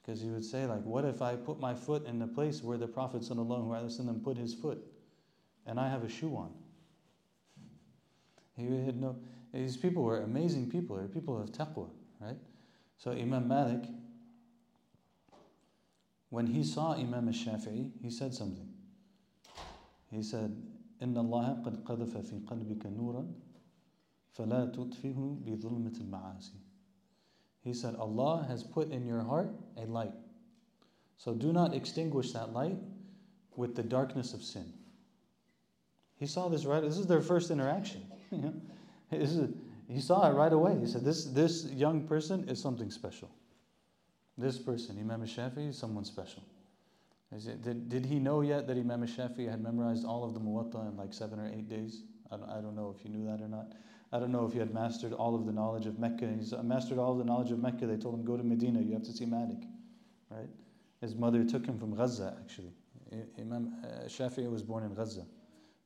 [0.00, 2.78] Because he would say, like, what if I put my foot in the place where
[2.78, 4.78] the Prophet ﷺ put his foot
[5.66, 6.52] and I have a shoe on?
[8.56, 9.16] He had no,
[9.52, 10.96] these people were amazing people.
[10.96, 11.88] They're people of taqwa,
[12.20, 12.36] right?
[12.98, 13.84] So Imam Malik,
[16.30, 18.68] when he saw Imam al-Shafi'i, he said something.
[20.10, 20.56] He said,
[21.02, 23.26] إن الله قد قذف في قلبك نورا
[24.32, 26.59] فلا تطفئه بظلمة المعاصي
[27.63, 30.13] he said, Allah has put in your heart a light.
[31.17, 32.77] So do not extinguish that light
[33.55, 34.73] with the darkness of sin.
[36.17, 36.81] He saw this right.
[36.81, 38.01] This is their first interaction.
[39.11, 39.49] is,
[39.87, 40.77] he saw it right away.
[40.79, 43.29] He said, this, this young person is something special.
[44.37, 46.43] This person, Imam Shafi, is someone special.
[47.31, 50.89] It, did, did he know yet that Imam Shafi had memorized all of the Muwatta
[50.89, 52.03] in like seven or eight days?
[52.31, 53.73] I don't, I don't know if you knew that or not.
[54.13, 56.27] I don't know if he had mastered all of the knowledge of Mecca.
[56.27, 57.85] He's mastered all of the knowledge of Mecca.
[57.85, 59.63] They told him, go to Medina, you have to see Malik.
[60.29, 60.49] Right?
[60.99, 62.73] His mother took him from Gaza, actually.
[63.39, 65.25] Imam uh, Shafi'i was born in Gaza.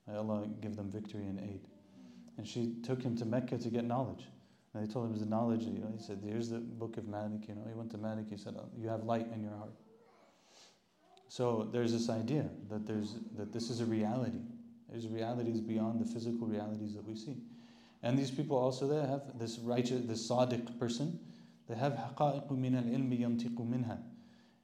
[0.08, 1.62] May Allah give them victory and aid.
[2.38, 4.26] And she took him to Mecca to get knowledge.
[4.74, 7.48] And they told him the knowledge, you know, he said, here's the book of Malik,
[7.48, 7.64] you know.
[7.68, 9.74] He went to Malik, he said, oh, you have light in your heart.
[11.28, 14.42] So there's this idea that there's that this is a reality.
[14.90, 17.38] There's realities beyond the physical realities that we see.
[18.05, 21.19] And these people also they have this righteous, this sadiq person.
[21.69, 23.99] They have حقائق من العلم ينطق منها.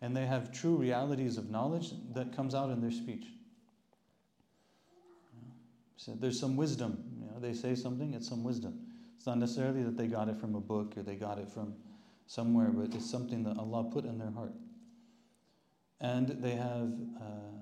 [0.01, 3.27] And they have true realities of knowledge that comes out in their speech.
[5.97, 7.03] So there's some wisdom.
[7.19, 8.79] You know, they say something, it's some wisdom.
[9.17, 11.75] It's not necessarily that they got it from a book or they got it from
[12.27, 14.53] somewhere, but it's something that Allah put in their heart.
[16.01, 17.57] And they have uh,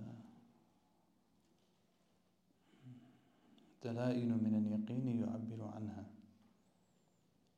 [3.85, 6.05] دلائل من اليقين يعبر عنها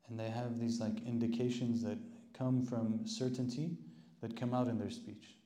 [0.08, 1.98] and they have these like indications that
[2.32, 3.76] come from certainty
[4.20, 5.36] that come out in their speech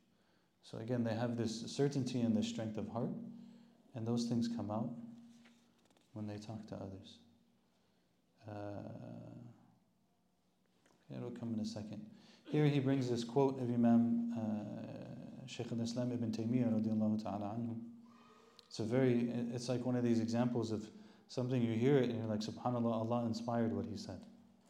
[0.62, 3.10] so again they have this certainty and this strength of heart
[3.94, 4.90] and those things come out
[6.12, 7.18] when they talk to others
[8.48, 8.52] uh,
[11.16, 12.00] it'll come in a second
[12.44, 17.76] here he brings this quote of Imam uh, Shaykh al-Islam ibn Taymiyyah radiallahu ta'ala anhu
[18.74, 20.82] it's a very, it's like one of these examples of
[21.28, 24.20] something you hear it and you're like, subhanAllah, Allah inspired what he said,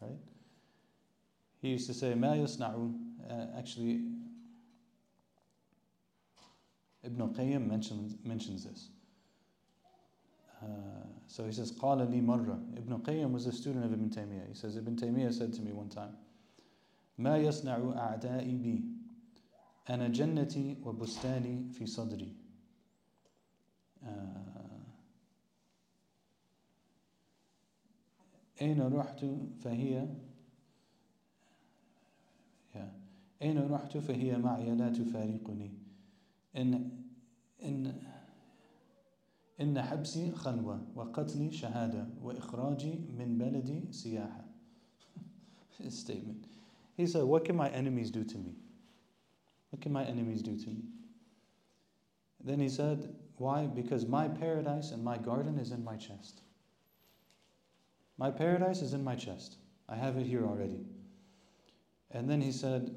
[0.00, 0.18] right?
[1.60, 2.94] He used to say, ma yasna'u,
[3.30, 4.04] uh, actually,
[7.04, 8.88] Ibn Qayyim mentions, mentions this.
[10.62, 10.66] Uh,
[11.26, 12.78] so he says, قال لي مرة.
[12.78, 14.48] Ibn Qayyim was a student of Ibn Taymiyyah.
[14.48, 16.16] He says, Ibn Taymiyyah said to me one time,
[17.18, 18.84] ما يصنع أعدائي بي
[19.90, 22.34] أنا جنتي وبستاني في صدري
[28.61, 29.25] أين رحت
[29.63, 30.07] فهي
[33.41, 35.71] أين رحت فهي معي لا تفارقني
[36.55, 36.91] إن
[37.63, 38.01] إن
[39.61, 44.45] إن حبسي خلوة وقتلي شهادة وإخراجي من بلدي سياحة
[45.89, 46.45] statement.
[46.95, 48.53] He said, What can my enemies do to me?
[49.69, 50.83] What can my enemies do to me?
[52.45, 53.65] Then he said, Why?
[53.65, 56.41] Because my paradise and my garden is in my chest.
[58.17, 59.57] My paradise is in my chest.
[59.89, 60.85] I have it here already.
[62.11, 62.95] And then he said,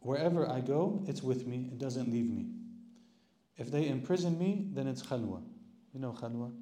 [0.00, 2.46] Wherever I go, it's with me, it doesn't leave me.
[3.56, 5.42] If they imprison me, then it's khalwa.
[5.92, 6.52] You know khalwa?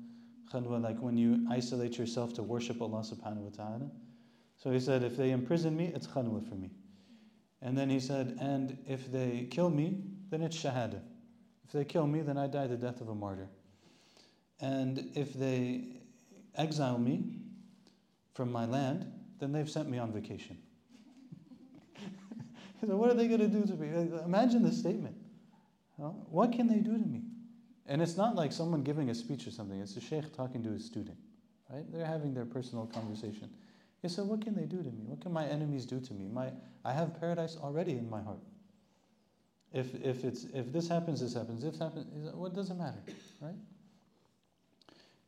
[0.53, 3.91] Khalwa, like when you isolate yourself to worship Allah subhanahu wa ta'ala.
[4.57, 6.71] So he said, If they imprison me, it's khalwa for me.
[7.63, 11.01] And then he said, And if they kill me, then it's shahada.
[11.69, 13.49] If they kill me, then I die the death of a martyr.
[14.61, 15.85] And if they
[16.57, 17.25] exile me
[18.35, 20.57] from my land, then they've sent me on vacation.
[22.87, 23.89] so what are they going to do to me?
[24.25, 25.15] Imagine the statement.
[26.31, 27.23] What can they do to me?
[27.87, 29.79] And it's not like someone giving a speech or something.
[29.79, 31.19] It's a sheikh talking to his student,
[31.71, 31.85] right?
[31.93, 33.51] They're having their personal conversation.
[34.03, 35.05] He said, "What can they do to me?
[35.05, 36.29] What can my enemies do to me?
[36.29, 36.53] My,
[36.85, 38.41] I have paradise already in my heart.
[39.73, 41.63] If, if, it's, if this happens, this happens.
[41.63, 43.03] If happens, what does it matter,
[43.41, 43.55] right?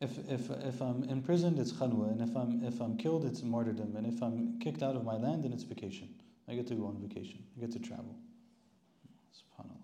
[0.01, 3.97] If, if, if I'm imprisoned, it's khalwa, and if I'm, if I'm killed, it's martyrdom,
[3.97, 6.09] and if I'm kicked out of my land, then it's vacation.
[6.49, 8.17] I get to go on vacation, I get to travel.
[9.37, 9.77] SubhanAllah.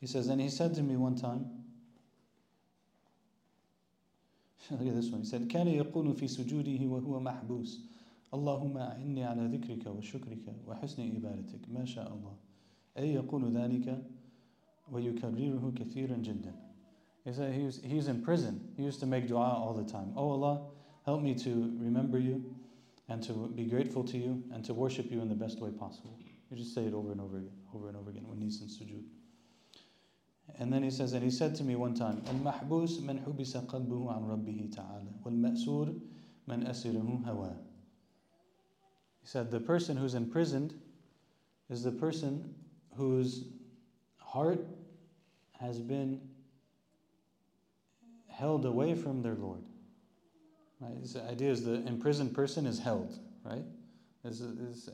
[0.00, 1.46] He says, and he said to me one time,
[4.70, 7.80] look at this one, he said, كان يقول في سجوده وهو محبوس
[8.33, 12.35] اللهم أعني على ذكرك وشكرك وحسن عبادتك ما شاء الله
[12.97, 14.03] أي يقول ذلك
[14.91, 16.53] ويكرره كثيرا جدا
[17.25, 18.71] He said he was, he's in prison.
[18.77, 20.13] He used to make dua all the time.
[20.15, 20.61] Oh Allah,
[21.05, 22.55] help me to remember you
[23.09, 26.17] and to be grateful to you and to worship you in the best way possible.
[26.49, 28.67] You just say it over and over again, over and over again when he's in
[28.67, 29.03] sujood.
[30.57, 34.11] And then he says, and he said to me one time, المحبوس من حبس قلبه
[34.11, 35.93] عن ربه تعالى والمأسور
[36.47, 37.55] من أسره هواه.
[39.24, 40.74] he said, the person who's imprisoned
[41.70, 42.54] is the person
[42.94, 43.46] whose
[44.18, 44.66] heart
[45.58, 46.20] has been
[48.28, 49.62] held away from their Lord.
[50.78, 51.02] Right?
[51.02, 53.64] The idea is the imprisoned person is held, right?
[54.24, 54.90] It's, it's,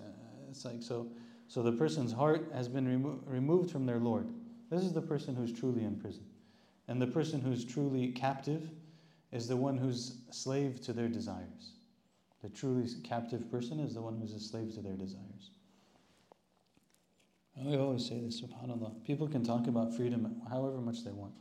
[0.48, 1.08] it's like so.
[1.48, 4.28] So the person's heart has been remo- removed from their Lord.
[4.70, 6.22] This is the person who's truly in prison.
[6.86, 8.70] And the person who's truly captive
[9.32, 11.79] is the one who's slave to their desires.
[12.42, 15.50] The truly captive person is the one who's a slave to their desires.
[17.58, 19.04] I always say this, subhanAllah.
[19.04, 21.34] People can talk about freedom however much they want.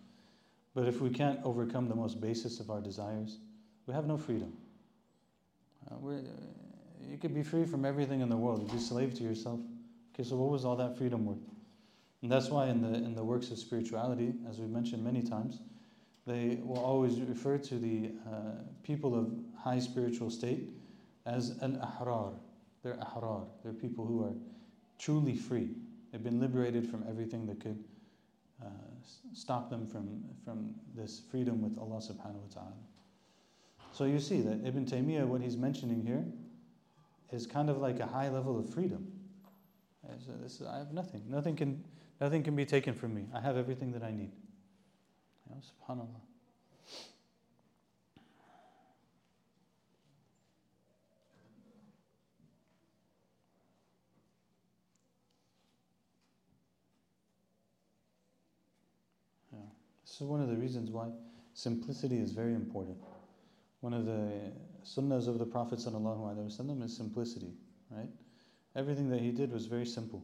[0.75, 3.38] But if we can't overcome the most basis of our desires,
[3.85, 4.53] we have no freedom.
[5.89, 5.95] Uh,
[7.07, 8.62] you could be free from everything in the world.
[8.62, 9.59] You'd be slave to yourself.
[10.13, 11.39] Okay, so what was all that freedom worth?
[12.21, 15.59] And that's why in the in the works of spirituality, as we've mentioned many times,
[16.27, 20.69] they will always refer to the uh, people of high spiritual state
[21.25, 22.34] as al ahrar.
[22.84, 23.45] They're ahrar.
[23.63, 24.34] They're people who are
[24.97, 25.69] truly free.
[26.12, 27.84] They've been liberated from everything that could
[28.63, 28.67] uh,
[29.34, 32.73] stop them from from this freedom with Allah Subhanahu wa Taala.
[33.91, 36.23] So you see that Ibn Taymiyyah, what he's mentioning here,
[37.32, 39.12] is kind of like a high level of freedom.
[40.25, 41.21] So this, I have nothing.
[41.27, 41.84] Nothing can
[42.19, 43.27] Nothing can be taken from me.
[43.34, 44.32] I have everything that I need.
[45.47, 46.08] You know, subhanAllah.
[59.53, 59.60] Yeah.
[60.19, 61.08] This is one of the reasons why
[61.53, 62.97] simplicity is very important.
[63.79, 64.51] One of the
[64.84, 67.53] sunnahs of the Prophet ﷺ is simplicity,
[67.89, 68.10] right?
[68.75, 70.21] Everything that he did was very simple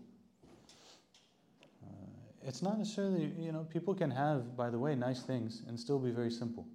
[2.45, 5.97] it's not necessarily, you know, people can have, by the way, nice things and still
[5.97, 6.67] be very simple.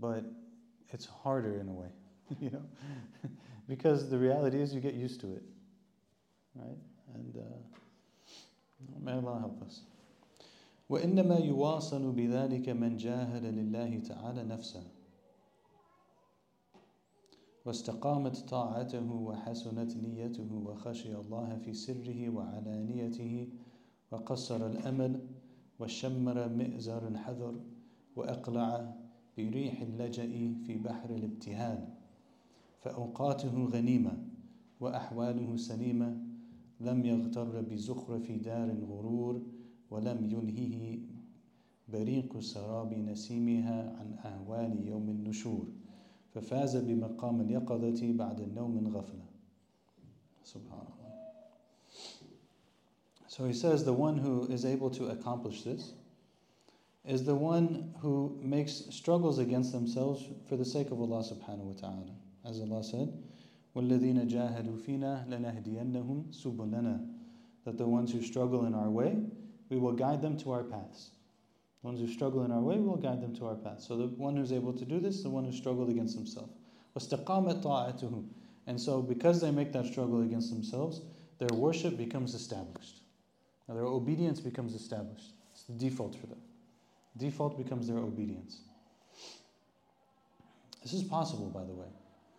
[0.00, 0.24] But
[0.90, 1.88] it's harder in a way,
[2.40, 2.62] you know,
[3.68, 5.42] because the reality is you get used to it,
[6.54, 6.78] right?
[7.14, 9.80] And uh, may Allah help us.
[10.90, 14.82] وإنما يواصل بذلك من جاهد لله تعالى نفسه.
[17.66, 23.48] واستقامت طاعته وحسنت نيته وخشي الله في سره وعلانيته
[24.10, 25.26] وقصر الأمل
[25.80, 27.60] وشمر مئزر الحذر
[28.16, 28.94] وأقلع
[29.36, 31.88] بريح اللجأ في بحر الابتهال.
[32.80, 34.18] فأوقاته غنيمة
[34.80, 36.18] وأحواله سليمة
[36.80, 39.42] لم يغتر بزخرف دار غرور
[39.91, 40.99] ولم ينهه
[41.87, 45.67] بريق سراب نسيمها عن أهوال يوم النشور
[46.29, 49.25] ففاز بمقام اليقظة بعد النوم غفلة
[50.43, 51.05] سبحان الله
[53.27, 55.91] So he says the one who is able to accomplish this
[57.05, 61.79] is the one who makes struggles against themselves for the sake of Allah subhanahu wa
[61.79, 62.15] ta'ala.
[62.45, 63.11] As Allah said,
[63.75, 67.07] وَالَّذِينَ جَاهَدُوا فِينَا لَنَهْدِيَنَّهُمْ سُبُلَنَا
[67.65, 69.17] That the ones who struggle in our way,
[69.70, 71.10] we will guide them to our paths.
[71.80, 73.86] The ones who struggle in our way, we will guide them to our paths.
[73.86, 76.50] So the one who's able to do this, the one who struggled against himself.
[78.66, 81.00] And so because they make that struggle against themselves,
[81.38, 83.00] their worship becomes established.
[83.66, 85.32] Now, their obedience becomes established.
[85.52, 86.40] It's the default for them.
[87.16, 88.60] Default becomes their obedience.
[90.82, 91.86] This is possible, by the way.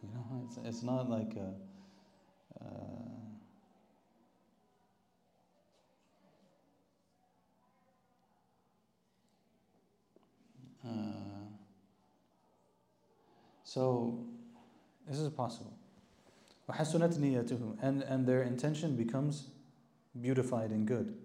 [0.04, 1.54] You know, it's, it's not like a,
[2.60, 3.31] uh,
[10.87, 10.91] uh,
[13.65, 14.19] so
[15.09, 15.73] this is possible.
[16.69, 19.51] وحسنت نيتهم and and their intention becomes
[20.21, 21.17] beautified and good.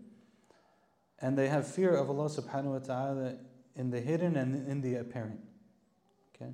[1.19, 3.36] And they have fear of Allah subhanahu wa ta'ala
[3.76, 5.39] in the hidden and in the apparent.
[6.36, 6.51] Okay?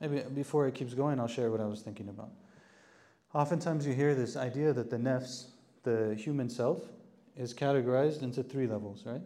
[0.00, 2.30] Maybe before it keeps going, I'll share what I was thinking about.
[3.34, 5.46] Oftentimes you hear this idea that the nafs,
[5.82, 6.82] the human self,
[7.36, 9.22] is categorized into three levels, right?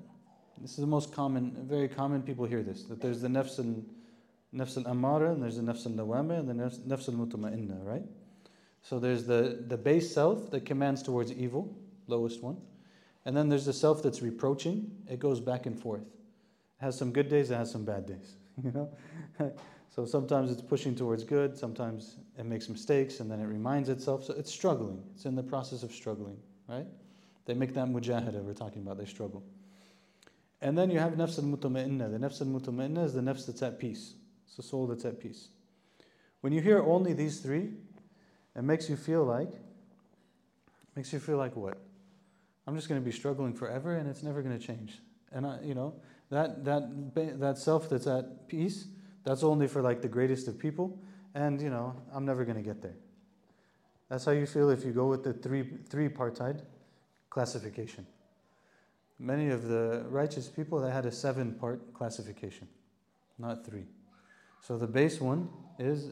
[0.59, 3.83] This is the most common, very common people hear this, that there's the nafs al,
[4.53, 8.03] nafs al-amara, and there's the nafs al-lawama, and the nafs, nafs al-mutma'inna, right?
[8.81, 11.75] So there's the, the base self that commands towards evil,
[12.07, 12.57] lowest one.
[13.25, 14.91] And then there's the self that's reproaching.
[15.09, 16.01] It goes back and forth.
[16.01, 18.35] It has some good days, it has some bad days.
[18.63, 18.91] You know?
[19.95, 24.25] so sometimes it's pushing towards good, sometimes it makes mistakes and then it reminds itself.
[24.25, 25.01] So it's struggling.
[25.15, 26.37] It's in the process of struggling,
[26.67, 26.85] right?
[27.45, 29.41] They make that mujahada we're talking about, they struggle.
[30.61, 32.11] And then you have nafs al mutma'inna.
[32.11, 34.13] The nafs al mutma'inna is the nafs that's at peace.
[34.45, 35.49] It's the soul that's at peace.
[36.41, 37.69] When you hear only these three,
[38.55, 39.51] it makes you feel like,
[40.95, 41.77] makes you feel like what?
[42.67, 44.99] I'm just going to be struggling forever and it's never going to change.
[45.31, 45.95] And I, you know,
[46.29, 48.87] that that that self that's at peace,
[49.23, 50.99] that's only for like the greatest of people,
[51.33, 52.95] and you know, I'm never going to get there.
[54.09, 56.61] That's how you feel if you go with the three three partite
[57.29, 58.05] classification.
[59.21, 62.67] Many of the righteous people they had a seven part classification,
[63.37, 63.85] not three.
[64.61, 65.47] So the base one
[65.77, 66.09] is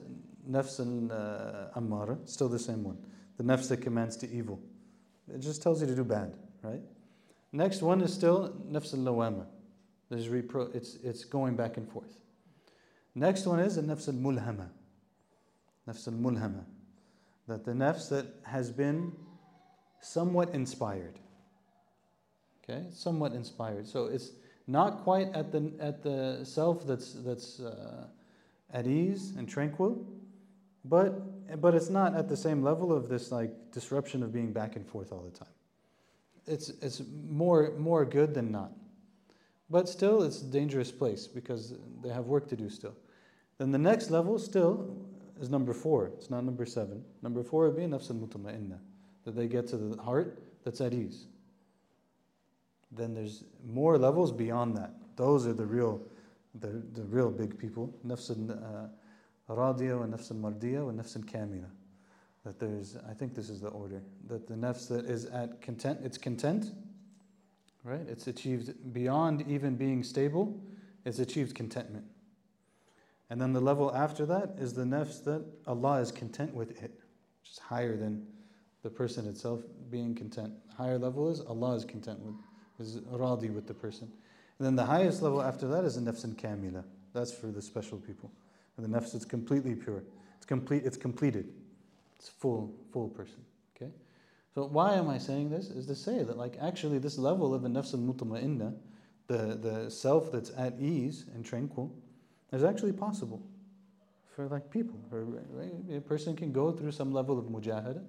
[0.47, 2.99] nafs al uh, ammara, still the same one.
[3.37, 4.61] The nafs that commands to evil.
[5.33, 6.81] It just tells you to do bad, right?
[7.51, 9.47] Next one is still nafs al lawama.
[10.11, 12.21] There's repro- it's, it's going back and forth.
[13.15, 14.69] Next one is the nafs al mulhama.
[15.87, 16.63] Nafs al mulhama.
[17.47, 19.13] That the nafs that has been
[19.99, 21.17] somewhat inspired.
[22.69, 23.87] Okay, somewhat inspired.
[23.87, 24.31] So it's
[24.67, 28.05] not quite at the at the self that's that's uh,
[28.71, 30.05] at ease and tranquil,
[30.85, 34.75] but but it's not at the same level of this like disruption of being back
[34.75, 35.53] and forth all the time.
[36.45, 38.71] It's it's more more good than not.
[39.71, 42.95] But still it's a dangerous place because they have work to do still.
[43.57, 44.95] Then the next level still
[45.41, 46.11] is number four.
[46.17, 47.03] It's not number seven.
[47.23, 48.79] Number four would be nafs al
[49.25, 51.25] that they get to the heart that's at ease.
[52.91, 54.93] Then there's more levels beyond that.
[55.15, 56.01] Those are the real
[56.55, 57.93] the, the real big people.
[58.05, 58.89] Nafs al
[59.49, 61.69] uh, radiya and nafs al-mardiya and nafs al-kamila.
[62.45, 65.99] That there's, I think this is the order, that the nafs that is at content,
[66.03, 66.71] it's content,
[67.83, 68.01] right?
[68.07, 70.59] It's achieved beyond even being stable,
[71.05, 72.05] it's achieved contentment.
[73.29, 76.91] And then the level after that is the nafs that Allah is content with it,
[77.41, 78.25] which is higher than
[78.81, 79.61] the person itself
[79.91, 80.53] being content.
[80.75, 82.35] Higher level is Allah is content with,
[82.79, 84.11] is radi with the person.
[84.57, 86.83] And then the highest level after that is the nafs al-kamila.
[87.13, 88.31] That's for the special people.
[88.77, 90.03] And the nafs is completely pure.
[90.37, 90.85] It's complete.
[90.85, 91.49] It's completed.
[92.17, 93.43] It's full, full person.
[93.75, 93.91] Okay.
[94.55, 95.69] So why am I saying this?
[95.69, 98.75] Is to say that like actually this level of the nafs al mutma'inna,
[99.27, 101.93] the the self that's at ease and tranquil,
[102.51, 103.41] is actually possible
[104.35, 104.99] for like people.
[105.09, 105.97] Right?
[105.97, 108.03] A person can go through some level of mujahada,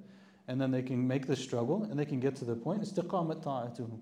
[0.49, 3.43] and then they can make the struggle, and they can get to the point istiqamat
[3.43, 3.99] ta'atuhum,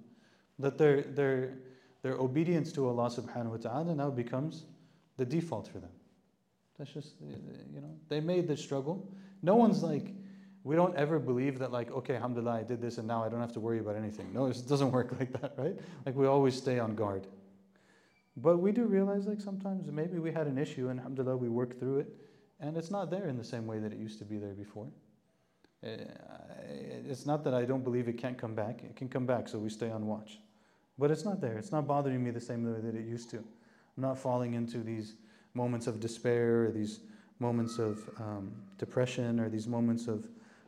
[0.59, 1.55] that their their
[2.03, 4.65] their obedience to Allah subhanahu wa ta'ala now becomes
[5.17, 5.91] the default for them.
[6.79, 9.11] That's just, you know, they made the struggle.
[9.43, 10.15] No one's like,
[10.63, 13.41] we don't ever believe that, like, okay, alhamdulillah, I did this and now I don't
[13.41, 14.33] have to worry about anything.
[14.33, 15.77] No, it doesn't work like that, right?
[16.07, 17.27] Like, we always stay on guard.
[18.37, 21.81] But we do realize, like, sometimes maybe we had an issue and alhamdulillah, we worked
[21.81, 22.09] through it
[22.61, 24.87] and it's not there in the same way that it used to be there before.
[25.85, 25.89] Uh,
[27.09, 28.83] it's not that I don't believe it can't come back.
[28.83, 30.41] It can come back, so we stay on watch.
[30.99, 31.57] But it's not there.
[31.59, 33.37] It's not bothering me the same way that it used to.
[33.37, 35.15] I'm not falling into these
[35.55, 37.01] moments of despair or these
[37.39, 40.27] moments of um, depression or these moments of,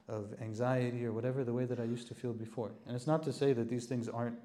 [0.08, 2.70] of anxiety or whatever the way that I used to feel before.
[2.86, 4.38] And it's not to say that these things aren't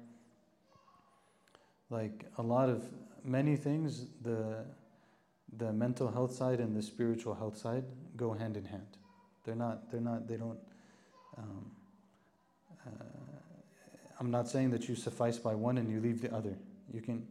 [1.90, 2.82] like a lot of
[3.24, 4.64] many things, the,
[5.56, 7.84] the mental health side and the spiritual health side
[8.16, 8.86] go hand in hand.
[9.44, 10.58] They're not, they're not, they don't.
[11.38, 11.70] Um,
[12.86, 12.90] uh,
[14.18, 16.56] I'm not saying that you suffice by one and you leave the other.
[16.92, 17.26] You can,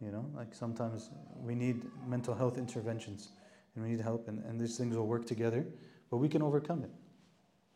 [0.00, 3.30] you know, like sometimes we need mental health interventions
[3.74, 5.64] and we need help, and, and these things will work together,
[6.10, 6.90] but we can overcome it.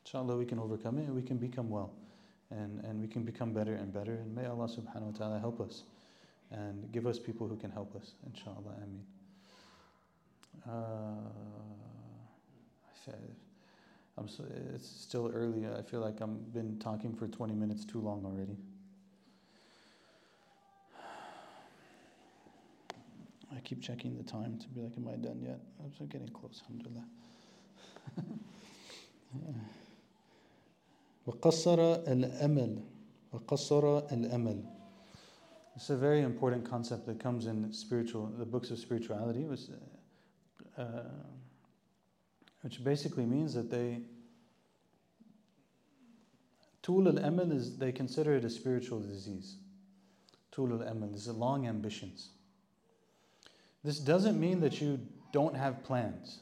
[0.05, 1.93] Inshallah, we can overcome it and we can become well.
[2.51, 4.13] And, and we can become better and better.
[4.13, 5.85] And may Allah subhanahu wa ta'ala help us
[6.51, 8.13] and give us people who can help us.
[8.27, 9.05] Inshallah, Ameen.
[10.69, 11.45] Uh,
[14.18, 14.44] I'm so,
[14.76, 15.66] it's still early.
[15.68, 18.58] I feel like I've been talking for 20 minutes too long already.
[23.56, 25.60] I keep checking the time to be like, am I done yet?
[25.80, 27.06] I'm getting close, alhamdulillah.
[31.28, 32.84] وقصر الأمل
[33.34, 34.64] وقصر الأمل
[35.76, 39.70] It's a very important concept that comes in spiritual, the books of spirituality, was,
[40.78, 41.04] uh,
[42.65, 44.01] which basically means that they
[46.83, 49.57] Tul al-amal is they consider it a spiritual disease.
[50.51, 52.31] Tul al-amal is long ambitions.
[53.83, 54.99] This doesn't mean that you
[55.33, 56.41] don't have plans,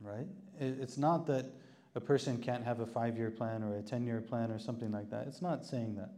[0.00, 0.26] right?
[0.60, 1.46] It's not that
[1.94, 4.90] a person can't have a five year plan or a 10 year plan or something
[4.90, 5.28] like that.
[5.28, 6.10] It's not saying that.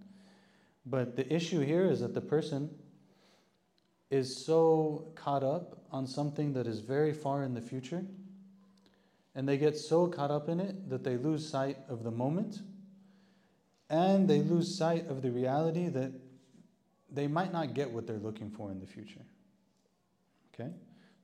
[0.86, 2.70] But the issue here is that the person
[4.10, 8.04] is so caught up on something that is very far in the future,
[9.35, 12.61] and they get so caught up in it that they lose sight of the moment
[13.89, 16.12] and they lose sight of the reality that
[17.12, 19.22] they might not get what they're looking for in the future.
[20.55, 20.70] Okay?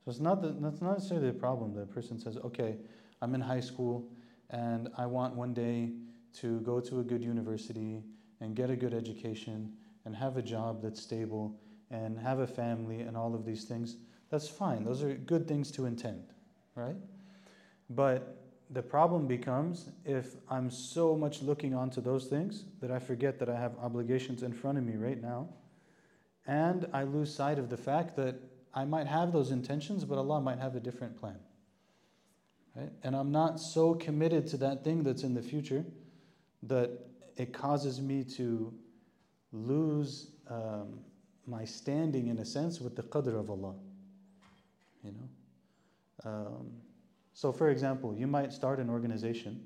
[0.03, 2.75] So it's not that, that's not necessarily a problem that a person says, okay,
[3.21, 4.09] I'm in high school
[4.49, 5.91] and I want one day
[6.39, 8.03] to go to a good university
[8.41, 9.73] and get a good education
[10.05, 13.97] and have a job that's stable and have a family and all of these things.
[14.29, 14.83] That's fine.
[14.83, 16.23] Those are good things to intend,
[16.75, 16.95] right?
[17.89, 18.37] But
[18.69, 23.49] the problem becomes if I'm so much looking onto those things that I forget that
[23.49, 25.47] I have obligations in front of me right now.
[26.45, 28.35] And I lose sight of the fact that
[28.73, 31.39] I might have those intentions, but Allah might have a different plan.
[32.75, 32.91] Right?
[33.03, 35.85] And I'm not so committed to that thing that's in the future
[36.63, 36.91] that
[37.37, 38.73] it causes me to
[39.51, 40.99] lose um,
[41.45, 43.75] my standing, in a sense, with the qadr of Allah.
[45.03, 46.29] You know?
[46.29, 46.67] Um,
[47.37, 49.63] so, for example, you might start an organization,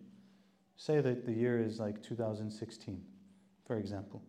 [0.75, 3.01] say that the year is like 2016,
[3.65, 4.21] for example,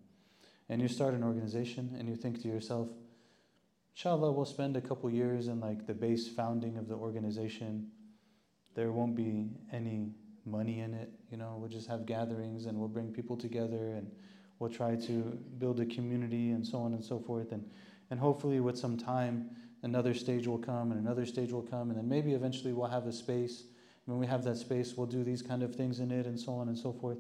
[0.69, 2.87] and you start an organization and you think to yourself,
[3.97, 7.89] inshallah, we'll spend a couple years in like the base founding of the organization.
[8.77, 10.13] There won't be any
[10.47, 14.09] money in it, you know, we'll just have gatherings and we'll bring people together and
[14.61, 17.51] we'll try to build a community and so on and so forth.
[17.51, 17.69] And,
[18.09, 19.51] and hopefully, with some time,
[19.83, 23.07] another stage will come and another stage will come, and then maybe eventually we'll have
[23.07, 23.65] a space.
[24.07, 26.53] When we have that space, we'll do these kind of things in it and so
[26.55, 27.19] on and so forth.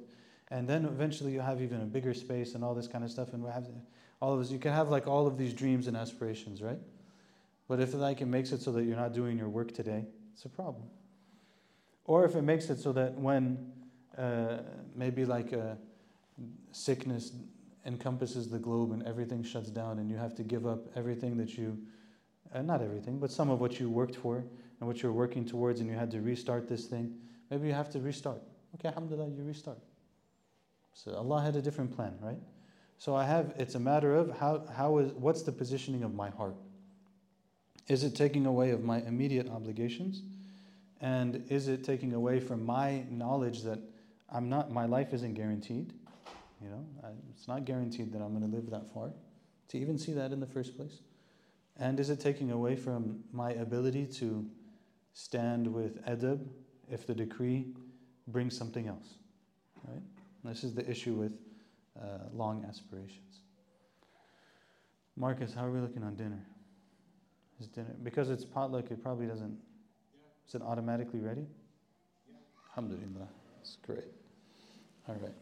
[0.50, 3.32] And then eventually you'll have even a bigger space and all this kind of stuff.
[3.32, 3.66] And we'll have
[4.20, 4.50] all of this.
[4.50, 6.78] You can have like all of these dreams and aspirations, right?
[7.68, 10.04] But if like it makes it so that you're not doing your work today,
[10.34, 10.84] it's a problem.
[12.04, 13.72] Or if it makes it so that when
[14.18, 14.58] uh,
[14.94, 15.78] maybe like a
[16.72, 17.32] sickness
[17.86, 21.56] encompasses the globe and everything shuts down and you have to give up everything that
[21.56, 21.78] you,
[22.54, 25.80] uh, not everything, but some of what you worked for and what you're working towards
[25.80, 27.14] and you had to restart this thing,
[27.50, 28.42] maybe you have to restart.
[28.74, 29.78] Okay, alhamdulillah, you restart.
[30.94, 32.38] So Allah had a different plan, right?
[32.98, 36.30] So I have, it's a matter of how, how is, what's the positioning of my
[36.30, 36.56] heart?
[37.88, 40.22] Is it taking away of my immediate obligations?
[41.00, 43.80] And is it taking away from my knowledge that
[44.30, 45.92] I'm not, my life isn't guaranteed?
[46.62, 49.10] You know, I, it's not guaranteed that I'm going to live that far
[49.68, 51.00] to even see that in the first place.
[51.78, 54.46] And is it taking away from my ability to
[55.14, 56.46] stand with adab
[56.90, 57.66] if the decree
[58.28, 59.14] brings something else?
[59.88, 60.02] Right?
[60.44, 61.32] This is the issue with
[62.00, 63.40] uh, long aspirations.
[65.16, 66.44] Marcus, how are we looking on dinner?
[67.60, 68.90] Is dinner because it's potluck?
[68.90, 69.56] It probably doesn't.
[70.48, 71.46] Is it automatically ready?
[72.28, 72.36] Yeah.
[72.70, 73.28] Alhamdulillah.
[73.56, 74.04] That's great.
[75.08, 75.34] All right.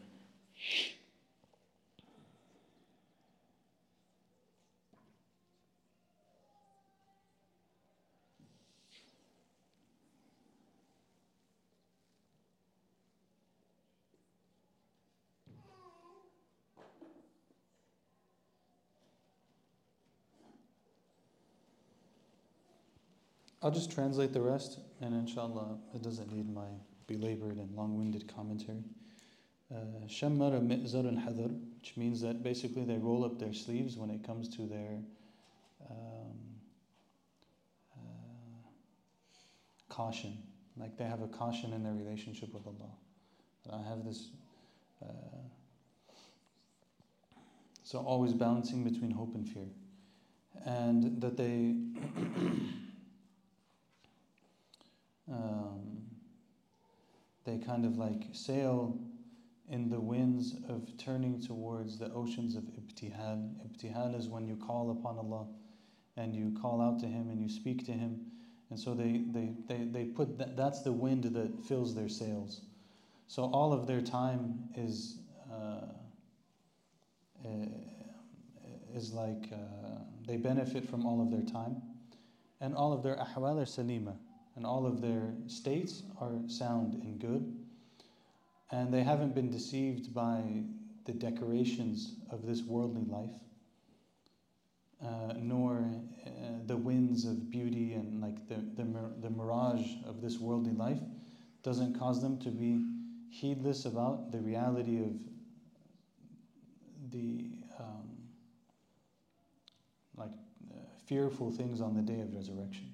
[23.63, 26.67] I'll just translate the rest, and inshallah, it doesn't need my
[27.07, 28.83] belabored and long winded commentary.
[30.07, 34.23] Shammara mi'zar al hadar, which means that basically they roll up their sleeves when it
[34.23, 34.99] comes to their
[35.89, 36.37] um,
[37.95, 38.67] uh,
[39.89, 40.37] caution.
[40.75, 42.91] Like they have a caution in their relationship with Allah.
[43.71, 44.29] I have this.
[45.01, 45.07] Uh,
[47.83, 49.67] so always balancing between hope and fear.
[50.65, 51.75] And that they.
[55.29, 56.01] um,
[57.45, 58.97] they kind of like sail
[59.69, 63.53] in the winds of turning towards the oceans of ibtihal.
[63.65, 65.47] Ibtihal is when you call upon Allah
[66.17, 68.19] and you call out to Him and you speak to Him.
[68.69, 72.61] And so they, they, they, they put that, that's the wind that fills their sails.
[73.27, 75.19] So all of their time is,
[75.51, 75.85] uh,
[77.45, 77.65] uh
[78.93, 81.81] is like uh, they benefit from all of their time.
[82.59, 84.15] And all of their ahwal are salima.
[84.61, 87.51] And all of their states are sound and good
[88.69, 90.43] and they haven't been deceived by
[91.05, 93.33] the decorations of this worldly life,
[95.03, 95.91] uh, nor
[96.27, 96.29] uh,
[96.67, 98.87] the winds of beauty and like the, the,
[99.21, 100.99] the mirage of this worldly life
[101.63, 102.85] doesn't cause them to be
[103.31, 105.13] heedless about the reality of
[107.09, 107.49] the
[107.79, 108.15] um,
[110.15, 110.29] like
[110.71, 110.75] uh,
[111.07, 112.90] fearful things on the day of resurrection.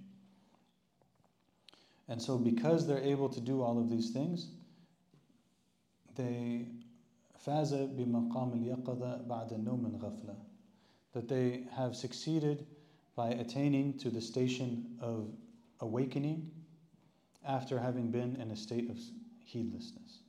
[2.09, 4.49] And so, because they're able to do all of these things,
[6.17, 6.67] they
[7.39, 10.37] فاز بمقام اليقظة بعد النوم غفلة
[11.13, 12.67] that they have succeeded
[13.17, 15.29] by attaining to the station of
[15.81, 16.51] awakening
[17.45, 18.99] after having been in a state of
[19.45, 20.21] heedlessness.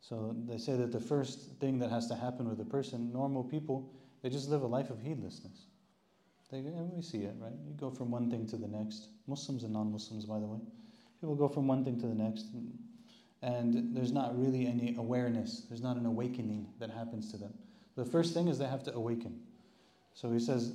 [0.00, 3.44] So they say that the first thing that has to happen with a person, normal
[3.44, 3.90] people,
[4.22, 5.66] they just live a life of heedlessness.
[6.51, 7.53] They, we see it, right?
[7.67, 9.07] You go from one thing to the next.
[9.27, 10.59] Muslims and non Muslims, by the way.
[11.19, 12.45] People go from one thing to the next
[13.45, 17.53] and there's not really any awareness, there's not an awakening that happens to them.
[17.95, 19.39] The first thing is they have to awaken.
[20.15, 20.73] So he says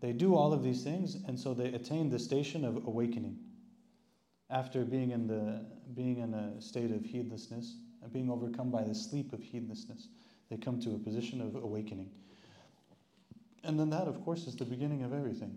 [0.00, 3.38] they do all of these things, and so they attain the station of awakening.
[4.50, 5.64] After being in, the,
[5.94, 10.08] being in a state of heedlessness and being overcome by the sleep of heedlessness,
[10.50, 12.10] they come to a position of awakening.
[13.64, 15.56] And then that, of course, is the beginning of everything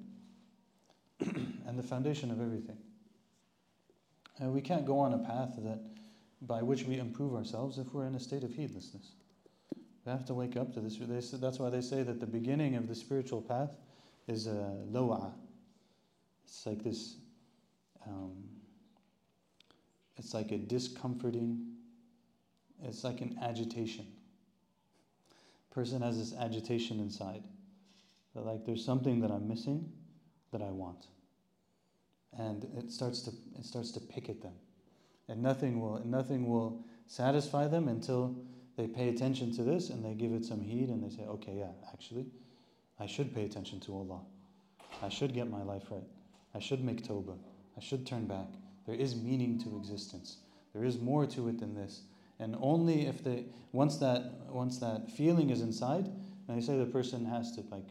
[1.20, 2.78] and the foundation of everything.
[4.40, 5.80] And we can't go on a path that
[6.42, 9.12] by which we improve ourselves if we're in a state of heedlessness.
[10.06, 10.98] We have to wake up to this.
[11.32, 13.76] That's why they say that the beginning of the spiritual path
[14.28, 15.32] is a lo'a.
[16.46, 17.16] It's like this,
[18.08, 18.44] um,
[20.18, 21.68] it's like a discomforting,
[22.84, 24.08] it's like an agitation.
[25.72, 27.44] Person has this agitation inside.
[28.36, 29.92] That like there's something that I'm missing
[30.52, 31.08] that I want.
[32.38, 34.54] And it starts to it starts to pick at them
[35.32, 38.36] and nothing will nothing will satisfy them until
[38.78, 41.56] they pay attention to this and they give it some heed and they say, okay,
[41.58, 42.26] yeah, actually,
[43.00, 44.22] I should pay attention to Allah.
[45.02, 46.08] I should get my life right.
[46.54, 47.38] I should make tawbah.
[47.78, 48.48] I should turn back.
[48.86, 50.38] There is meaning to existence.
[50.74, 52.02] There is more to it than this.
[52.40, 56.08] And only if they once that once that feeling is inside,
[56.48, 57.88] and they say the person has to like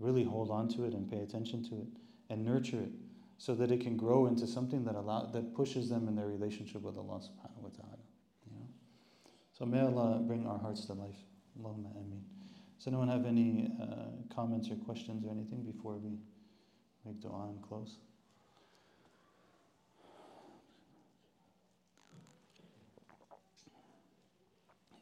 [0.00, 1.86] really hold on to it and pay attention to it
[2.30, 2.90] and nurture it
[3.38, 6.82] so that it can grow into something that allow, that pushes them in their relationship
[6.82, 7.98] with Allah subhanahu wa ta'ala.
[8.46, 8.66] You know?
[9.52, 11.16] So may Allah bring our hearts to life.
[11.58, 12.24] Allahumma ameen.
[12.78, 16.18] Does anyone have any uh, comments or questions or anything before we
[17.04, 17.96] make dua and close?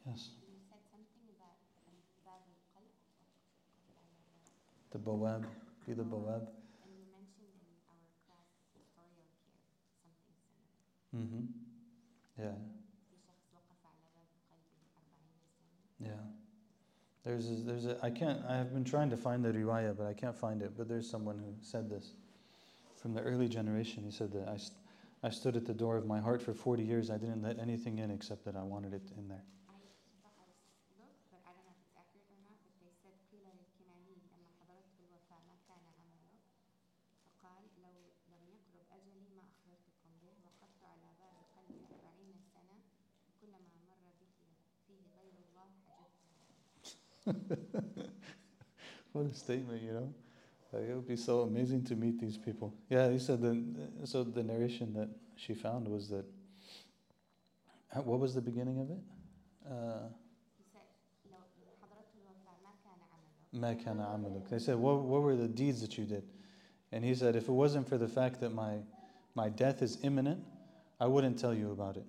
[0.05, 0.29] Yes.
[4.91, 5.45] The bawab,
[5.85, 6.47] be the bawab.
[11.15, 11.45] Mm-hmm.
[12.39, 12.51] Yeah.
[15.99, 16.09] Yeah.
[17.25, 20.07] There's a, there's a I can't I have been trying to find the riwayah but
[20.07, 22.13] I can't find it but there's someone who said this
[22.95, 24.77] from the early generation he said that I, st-
[25.23, 27.99] I stood at the door of my heart for 40 years I didn't let anything
[27.99, 29.43] in except that I wanted it in there
[49.11, 50.13] what a statement, you know.
[50.71, 52.73] Like, it would be so amazing to meet these people.
[52.89, 53.63] Yeah, he said that.
[54.05, 56.25] So the narration that she found was that.
[58.03, 58.99] What was the beginning of it?
[59.71, 60.09] Uh,
[64.49, 66.23] They said, what, what were the deeds that you did?
[66.91, 68.77] And he said, if it wasn't for the fact that my
[69.35, 70.43] my death is imminent,
[70.99, 72.05] I wouldn't tell you about it.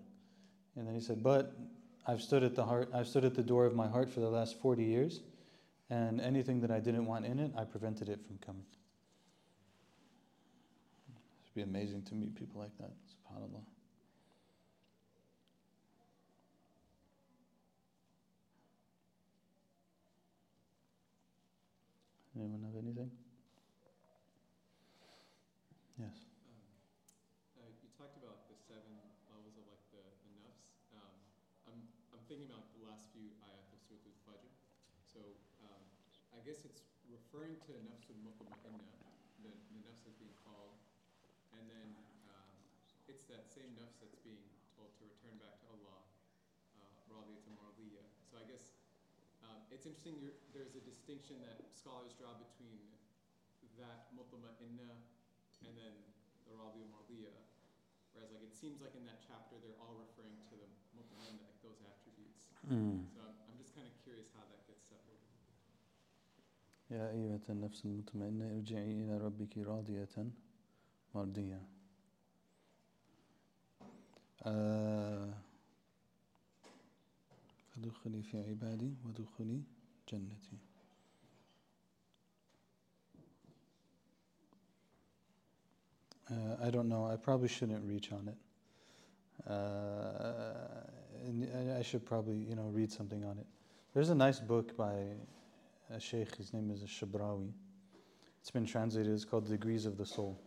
[0.76, 1.54] And then he said, But
[2.06, 4.30] I've stood at the heart I've stood at the door of my heart for the
[4.30, 5.20] last forty years,
[5.88, 8.66] and anything that I didn't want in it, I prevented it from coming.
[11.44, 12.92] It'd be amazing to meet people like that.
[13.10, 13.64] SubhanAllah.
[22.38, 23.10] Anyone have anything?
[25.98, 26.24] Yes.
[27.60, 28.96] Uh, you talked about the seven
[29.28, 30.72] levels of like the, the nafs.
[30.96, 31.12] Um,
[31.68, 31.76] I'm,
[32.16, 34.48] I'm thinking about the last few ayat of Surah Al-Fajr.
[35.04, 35.20] So
[35.60, 35.84] um,
[36.32, 36.80] I guess it's
[37.30, 38.90] referring to nafsul mutma'inna,
[39.46, 40.74] the, the nafs that's being called,
[41.54, 41.94] and then
[42.26, 42.58] um,
[43.06, 44.42] it's that same nafs that's being
[44.74, 46.02] told to return back to Allah,
[46.74, 48.02] uh, radiyatun mardiya.
[48.26, 48.74] So I guess
[49.46, 50.18] um, it's interesting.
[50.18, 52.82] You're, there's a distinction that scholars draw between
[53.78, 54.90] that mutma'inna
[55.62, 55.94] and then
[56.50, 57.30] the radiya mardiya.
[58.10, 60.66] Whereas like it seems like in that chapter they're all referring to the
[60.98, 62.50] mutmainna, like those attributes.
[62.66, 63.06] Mm.
[63.14, 65.30] So I'm, I'm just kind of curious how that gets separated.
[66.91, 70.07] يا أيها النفس المطمئنة ارجعي إلى ربك راضية
[71.15, 71.61] مرضية
[74.43, 75.33] آه،
[77.75, 79.61] فادخلي في عبادي وادخلي
[80.11, 80.57] جنتي
[86.29, 86.33] Uh,
[86.67, 87.05] I don't know.
[87.05, 88.37] I probably shouldn't reach on it.
[89.47, 89.53] Uh,
[91.25, 93.45] and I- I should probably, you know, read something on it.
[93.93, 95.13] There's a nice book by
[95.94, 96.36] a sheikh.
[96.36, 97.50] His name is Shabrawi.
[98.40, 99.12] It's been translated.
[99.12, 100.40] It's called Degrees of the Soul,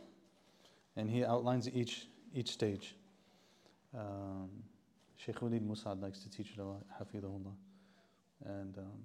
[0.95, 2.95] and he outlines each each stage.
[3.95, 4.49] Um,
[5.15, 6.83] Sheikh Walead Mosaad likes to teach it a lot.
[6.99, 7.53] Hafidahullah,
[8.45, 9.03] and um,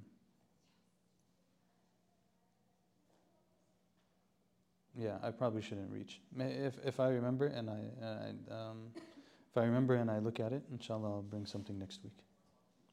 [4.97, 6.21] yeah, I probably shouldn't reach.
[6.39, 10.53] If if I remember and I, I um, if I remember and I look at
[10.53, 12.17] it, inshallah, I'll bring something next week.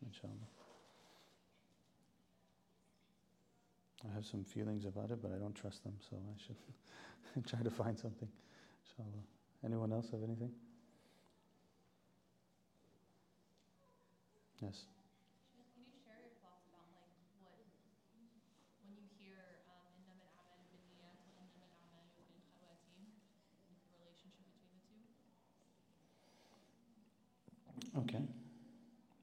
[0.06, 0.55] Inshallah.
[4.10, 7.62] I have some feelings about it, but I don't trust them, so I should try
[7.62, 8.30] to find something.
[8.86, 9.24] Inshallah.
[9.66, 10.51] Anyone else have anything?
[14.62, 14.86] Yes.
[15.51, 17.58] Can you share your thoughts about like what
[18.84, 19.36] when you hear
[19.68, 19.91] um,
[23.91, 25.01] relationship between the two?
[27.99, 28.34] Okay.